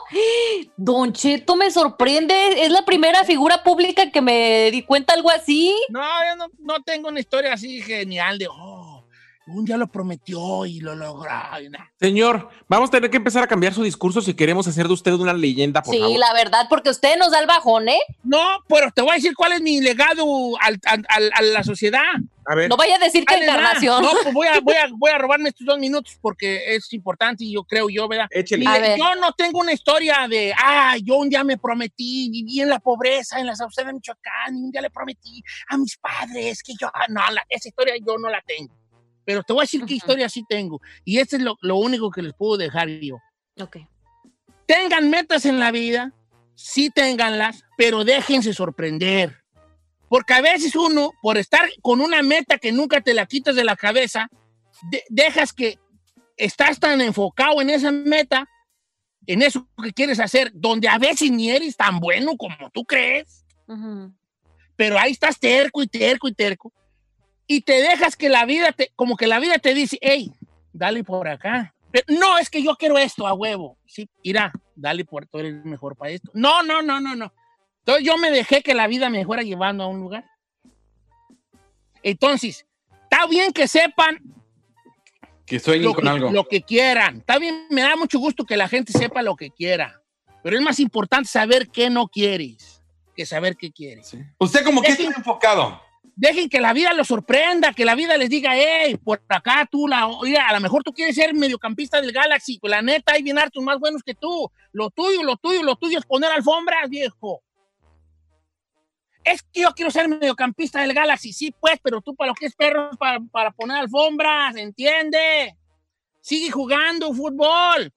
Don 0.77 1.13
Cheto 1.13 1.55
me 1.55 1.71
sorprende. 1.71 2.63
Es 2.63 2.71
la 2.71 2.83
primera 2.83 3.23
figura 3.23 3.63
pública 3.63 4.11
que 4.11 4.21
me 4.21 4.69
di 4.71 4.83
cuenta 4.83 5.13
algo 5.13 5.29
así. 5.29 5.75
No, 5.89 6.01
yo 6.01 6.35
no, 6.35 6.47
no 6.59 6.83
tengo 6.83 7.09
una 7.09 7.19
historia 7.19 7.53
así 7.53 7.81
genial 7.81 8.37
de, 8.37 8.47
oh, 8.49 8.90
un 9.57 9.65
día 9.65 9.77
lo 9.77 9.87
prometió 9.87 10.65
y 10.65 10.79
lo 10.79 10.95
logró. 10.95 11.29
y. 11.61 11.69
Señor, 11.99 12.49
vamos 12.67 12.89
a 12.89 12.91
tener 12.91 13.09
que 13.09 13.17
empezar 13.17 13.43
a 13.43 13.47
cambiar 13.47 13.73
su 13.73 13.83
discurso 13.83 14.21
si 14.21 14.33
queremos 14.33 14.67
hacer 14.67 14.87
de 14.87 14.93
usted 14.93 15.11
una 15.13 15.33
leyenda, 15.33 15.81
por 15.81 15.93
sí, 15.93 15.99
favor. 15.99 16.17
la 16.19 16.33
verdad, 16.33 16.65
porque 16.69 16.89
usted 16.89 17.17
nos 17.17 17.31
da 17.31 17.39
el 17.39 17.47
bajón, 17.47 17.89
¿eh? 17.89 17.99
No, 18.23 18.39
pero 18.67 18.89
te 18.91 19.01
voy 19.01 19.11
a 19.11 19.15
decir 19.15 19.33
cuál 19.35 19.53
es 19.53 19.61
mi 19.61 19.81
legado 19.81 20.25
al- 20.61 20.79
al- 20.85 21.05
al- 21.09 21.31
a 21.33 21.41
la 21.41 21.63
sociedad. 21.63 22.01
A 22.43 22.55
ver, 22.55 22.69
No 22.69 22.75
vaya 22.75 22.95
a 22.95 22.99
decir 22.99 23.23
que 23.23 23.35
encarnación. 23.35 24.01
No, 24.03 24.11
pues 24.23 24.33
voy 24.33 24.47
a, 24.47 24.59
voy, 24.61 24.73
a, 24.75 24.87
voy 24.97 25.11
a 25.11 25.17
robarme 25.19 25.49
estos 25.49 25.65
dos 25.67 25.77
minutos 25.77 26.17
porque 26.21 26.73
es 26.75 26.91
importante 26.91 27.43
y 27.43 27.53
yo 27.53 27.63
creo 27.63 27.87
yo, 27.87 28.07
¿verdad? 28.07 28.25
échele. 28.31 28.65
A 28.67 28.79
ver. 28.79 28.97
yo 28.97 29.15
no 29.15 29.31
tengo 29.33 29.59
una 29.59 29.71
historia 29.73 30.27
de, 30.27 30.51
ah, 30.57 30.95
yo 31.03 31.17
un 31.17 31.29
día 31.29 31.43
me 31.43 31.57
prometí, 31.59 32.29
viví 32.31 32.59
en 32.61 32.69
la 32.69 32.79
pobreza, 32.79 33.39
en 33.39 33.45
la 33.45 33.55
Sauceda 33.55 33.87
de 33.87 33.93
Michoacán, 33.93 34.57
y 34.57 34.63
un 34.63 34.71
día 34.71 34.81
le 34.81 34.89
prometí 34.89 35.43
a 35.69 35.77
mis 35.77 35.95
padres 35.97 36.63
que 36.63 36.73
yo, 36.81 36.87
ah, 36.91 37.05
no, 37.09 37.21
la- 37.31 37.45
esa 37.47 37.69
historia 37.69 37.93
yo 38.05 38.17
no 38.17 38.27
la 38.27 38.41
tengo. 38.41 38.75
Pero 39.25 39.43
te 39.43 39.53
voy 39.53 39.61
a 39.61 39.63
decir 39.63 39.81
qué 39.81 39.93
Ujú. 39.93 39.93
historia 39.95 40.29
sí 40.29 40.43
tengo. 40.47 40.81
Y 41.05 41.19
este 41.19 41.35
es 41.37 41.41
lo, 41.43 41.57
lo 41.61 41.75
único 41.77 42.09
que 42.11 42.21
les 42.21 42.33
puedo 42.33 42.57
dejar 42.57 42.87
yo. 42.89 43.17
Ok. 43.59 43.77
Tengan 44.65 45.09
metas 45.09 45.45
en 45.45 45.59
la 45.59 45.71
vida, 45.71 46.13
sí 46.55 46.89
ténganlas, 46.89 47.63
pero 47.77 48.03
déjense 48.03 48.53
sorprender. 48.53 49.37
Porque 50.07 50.33
a 50.33 50.41
veces 50.41 50.75
uno, 50.75 51.11
por 51.21 51.37
estar 51.37 51.69
con 51.81 52.01
una 52.01 52.21
meta 52.21 52.57
que 52.57 52.71
nunca 52.71 53.01
te 53.01 53.13
la 53.13 53.25
quitas 53.25 53.55
de 53.55 53.63
la 53.63 53.75
cabeza, 53.75 54.27
de- 54.89 55.03
dejas 55.09 55.53
que 55.53 55.77
estás 56.37 56.79
tan 56.79 56.99
enfocado 57.01 57.61
en 57.61 57.69
esa 57.69 57.91
meta, 57.91 58.47
en 59.27 59.41
eso 59.41 59.67
que 59.81 59.93
quieres 59.93 60.19
hacer, 60.19 60.51
donde 60.53 60.87
a 60.87 60.97
veces 60.97 61.31
ni 61.31 61.49
eres 61.51 61.77
tan 61.77 61.99
bueno 61.99 62.35
como 62.37 62.69
tú 62.73 62.83
crees, 62.83 63.45
Ujú. 63.67 64.11
pero 64.75 64.97
ahí 64.97 65.11
estás 65.11 65.39
terco 65.39 65.83
y 65.83 65.87
terco 65.87 66.27
y 66.27 66.33
terco, 66.33 66.73
y 67.51 67.59
te 67.59 67.81
dejas 67.81 68.15
que 68.15 68.29
la 68.29 68.45
vida, 68.45 68.71
te, 68.71 68.93
como 68.95 69.17
que 69.17 69.27
la 69.27 69.37
vida 69.37 69.57
te 69.57 69.73
dice, 69.73 69.97
hey, 69.99 70.31
dale 70.71 71.03
por 71.03 71.27
acá. 71.27 71.75
Pero, 71.91 72.05
no, 72.17 72.37
es 72.37 72.49
que 72.49 72.63
yo 72.63 72.77
quiero 72.77 72.97
esto 72.97 73.27
a 73.27 73.33
huevo. 73.33 73.77
Sí, 73.85 74.09
irá, 74.23 74.53
dale 74.73 75.03
por, 75.03 75.25
tú 75.25 75.39
eres 75.39 75.65
mejor 75.65 75.97
para 75.97 76.11
esto. 76.11 76.31
No, 76.33 76.63
no, 76.63 76.81
no, 76.81 77.01
no, 77.01 77.13
no. 77.13 77.33
Entonces 77.79 78.05
yo 78.05 78.17
me 78.17 78.31
dejé 78.31 78.61
que 78.61 78.73
la 78.73 78.87
vida 78.87 79.09
me 79.09 79.25
fuera 79.25 79.43
llevando 79.43 79.83
a 79.83 79.87
un 79.87 79.99
lugar. 79.99 80.23
Entonces, 82.01 82.65
está 83.03 83.27
bien 83.27 83.51
que 83.51 83.67
sepan 83.67 84.21
Que 85.45 85.59
sueñen 85.59 85.87
lo 85.87 85.93
con 85.93 86.05
que, 86.05 86.09
algo. 86.09 86.31
lo 86.31 86.47
que 86.47 86.61
quieran. 86.61 87.17
Está 87.17 87.37
bien, 87.37 87.67
me 87.69 87.81
da 87.81 87.97
mucho 87.97 88.17
gusto 88.17 88.45
que 88.45 88.55
la 88.55 88.69
gente 88.69 88.93
sepa 88.93 89.21
lo 89.21 89.35
que 89.35 89.51
quiera. 89.51 90.01
Pero 90.41 90.55
es 90.55 90.63
más 90.63 90.79
importante 90.79 91.27
saber 91.27 91.67
qué 91.67 91.89
no 91.89 92.07
quieres 92.07 92.81
que 93.13 93.25
saber 93.25 93.57
qué 93.57 93.71
quieres. 93.73 94.07
Sí. 94.07 94.19
Usted 94.37 94.63
como 94.63 94.81
que 94.81 94.93
está 94.93 95.03
enfocado. 95.03 95.81
Dejen 96.03 96.49
que 96.49 96.59
la 96.59 96.73
vida 96.73 96.93
los 96.93 97.07
sorprenda, 97.07 97.73
que 97.73 97.85
la 97.85 97.95
vida 97.95 98.17
les 98.17 98.29
diga, 98.29 98.51
hey, 98.53 98.97
por 99.03 99.23
acá 99.29 99.67
tú, 99.71 99.87
la, 99.87 100.07
oiga, 100.07 100.47
a 100.47 100.53
lo 100.53 100.59
mejor 100.59 100.83
tú 100.83 100.93
quieres 100.93 101.15
ser 101.15 101.33
mediocampista 101.33 102.01
del 102.01 102.11
Galaxy, 102.11 102.59
pues 102.59 102.69
la 102.69 102.81
neta 102.81 103.13
hay 103.13 103.23
bien 103.23 103.39
hartos 103.39 103.63
más 103.63 103.79
buenos 103.79 104.03
que 104.03 104.13
tú. 104.13 104.51
Lo 104.71 104.89
tuyo, 104.89 105.23
lo 105.23 105.37
tuyo, 105.37 105.63
lo 105.63 105.75
tuyo 105.75 105.97
es 105.99 106.05
poner 106.05 106.31
alfombras, 106.31 106.89
viejo. 106.89 107.41
Es 109.23 109.41
que 109.43 109.61
yo 109.61 109.71
quiero 109.71 109.91
ser 109.91 110.07
mediocampista 110.07 110.81
del 110.81 110.93
Galaxy, 110.93 111.31
sí, 111.33 111.53
pues, 111.59 111.79
pero 111.81 112.01
tú 112.01 112.15
para 112.15 112.29
lo 112.29 112.35
que 112.35 112.47
es 112.47 112.55
perro, 112.55 112.89
para, 112.97 113.19
para 113.31 113.51
poner 113.51 113.77
alfombras, 113.77 114.55
¿entiende? 114.55 115.55
Sigue 116.21 116.51
jugando 116.51 117.13
fútbol, 117.13 117.93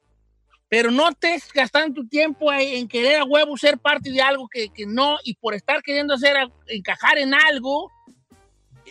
pero 0.75 0.91
no 0.91 1.09
estés 1.09 1.53
gastando 1.53 2.03
tu 2.03 2.09
tiempo 2.09 2.53
en 2.53 2.89
querer 2.89 3.21
a 3.21 3.25
huevo 3.25 3.57
ser 3.57 3.79
parte 3.79 4.11
de 4.11 4.21
algo 4.21 4.49
que, 4.49 4.71
que 4.71 4.87
no, 4.87 5.19
y 5.23 5.35
por 5.35 5.55
estar 5.55 5.81
queriendo 5.85 6.15
hacer, 6.15 6.37
encajar 6.67 7.17
en 7.17 7.33
algo, 7.33 7.93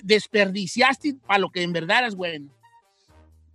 desperdiciaste 0.02 1.16
para 1.28 1.40
lo 1.40 1.50
que 1.50 1.62
en 1.62 1.74
verdad 1.74 2.08
es 2.08 2.16
bueno. 2.16 2.50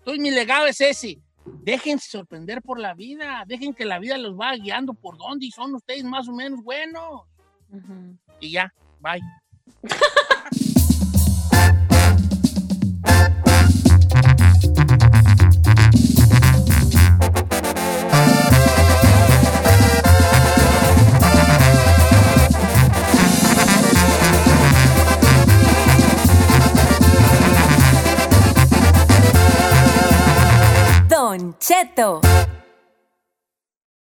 Entonces 0.01 0.21
mi 0.21 0.31
legado 0.31 0.67
es 0.67 0.79
ese. 0.83 1.19
Déjense 1.63 2.11
sorprender 2.11 2.61
por 2.61 2.79
la 2.79 2.93
vida, 2.93 3.45
dejen 3.47 3.73
que 3.73 3.87
la 3.87 3.99
vida 3.99 4.19
los 4.19 4.37
vaya 4.37 4.63
guiando 4.63 4.93
por 4.93 5.17
dónde 5.17 5.47
y 5.47 5.51
son 5.51 5.75
ustedes 5.75 6.05
más 6.05 6.29
o 6.29 6.33
menos 6.33 6.63
buenos. 6.63 7.23
Ujú. 7.71 8.15
Y 8.41 8.51
ya, 8.51 8.71
bye. 9.01 9.23
Don 31.49 31.55
Cheto. 31.59 32.48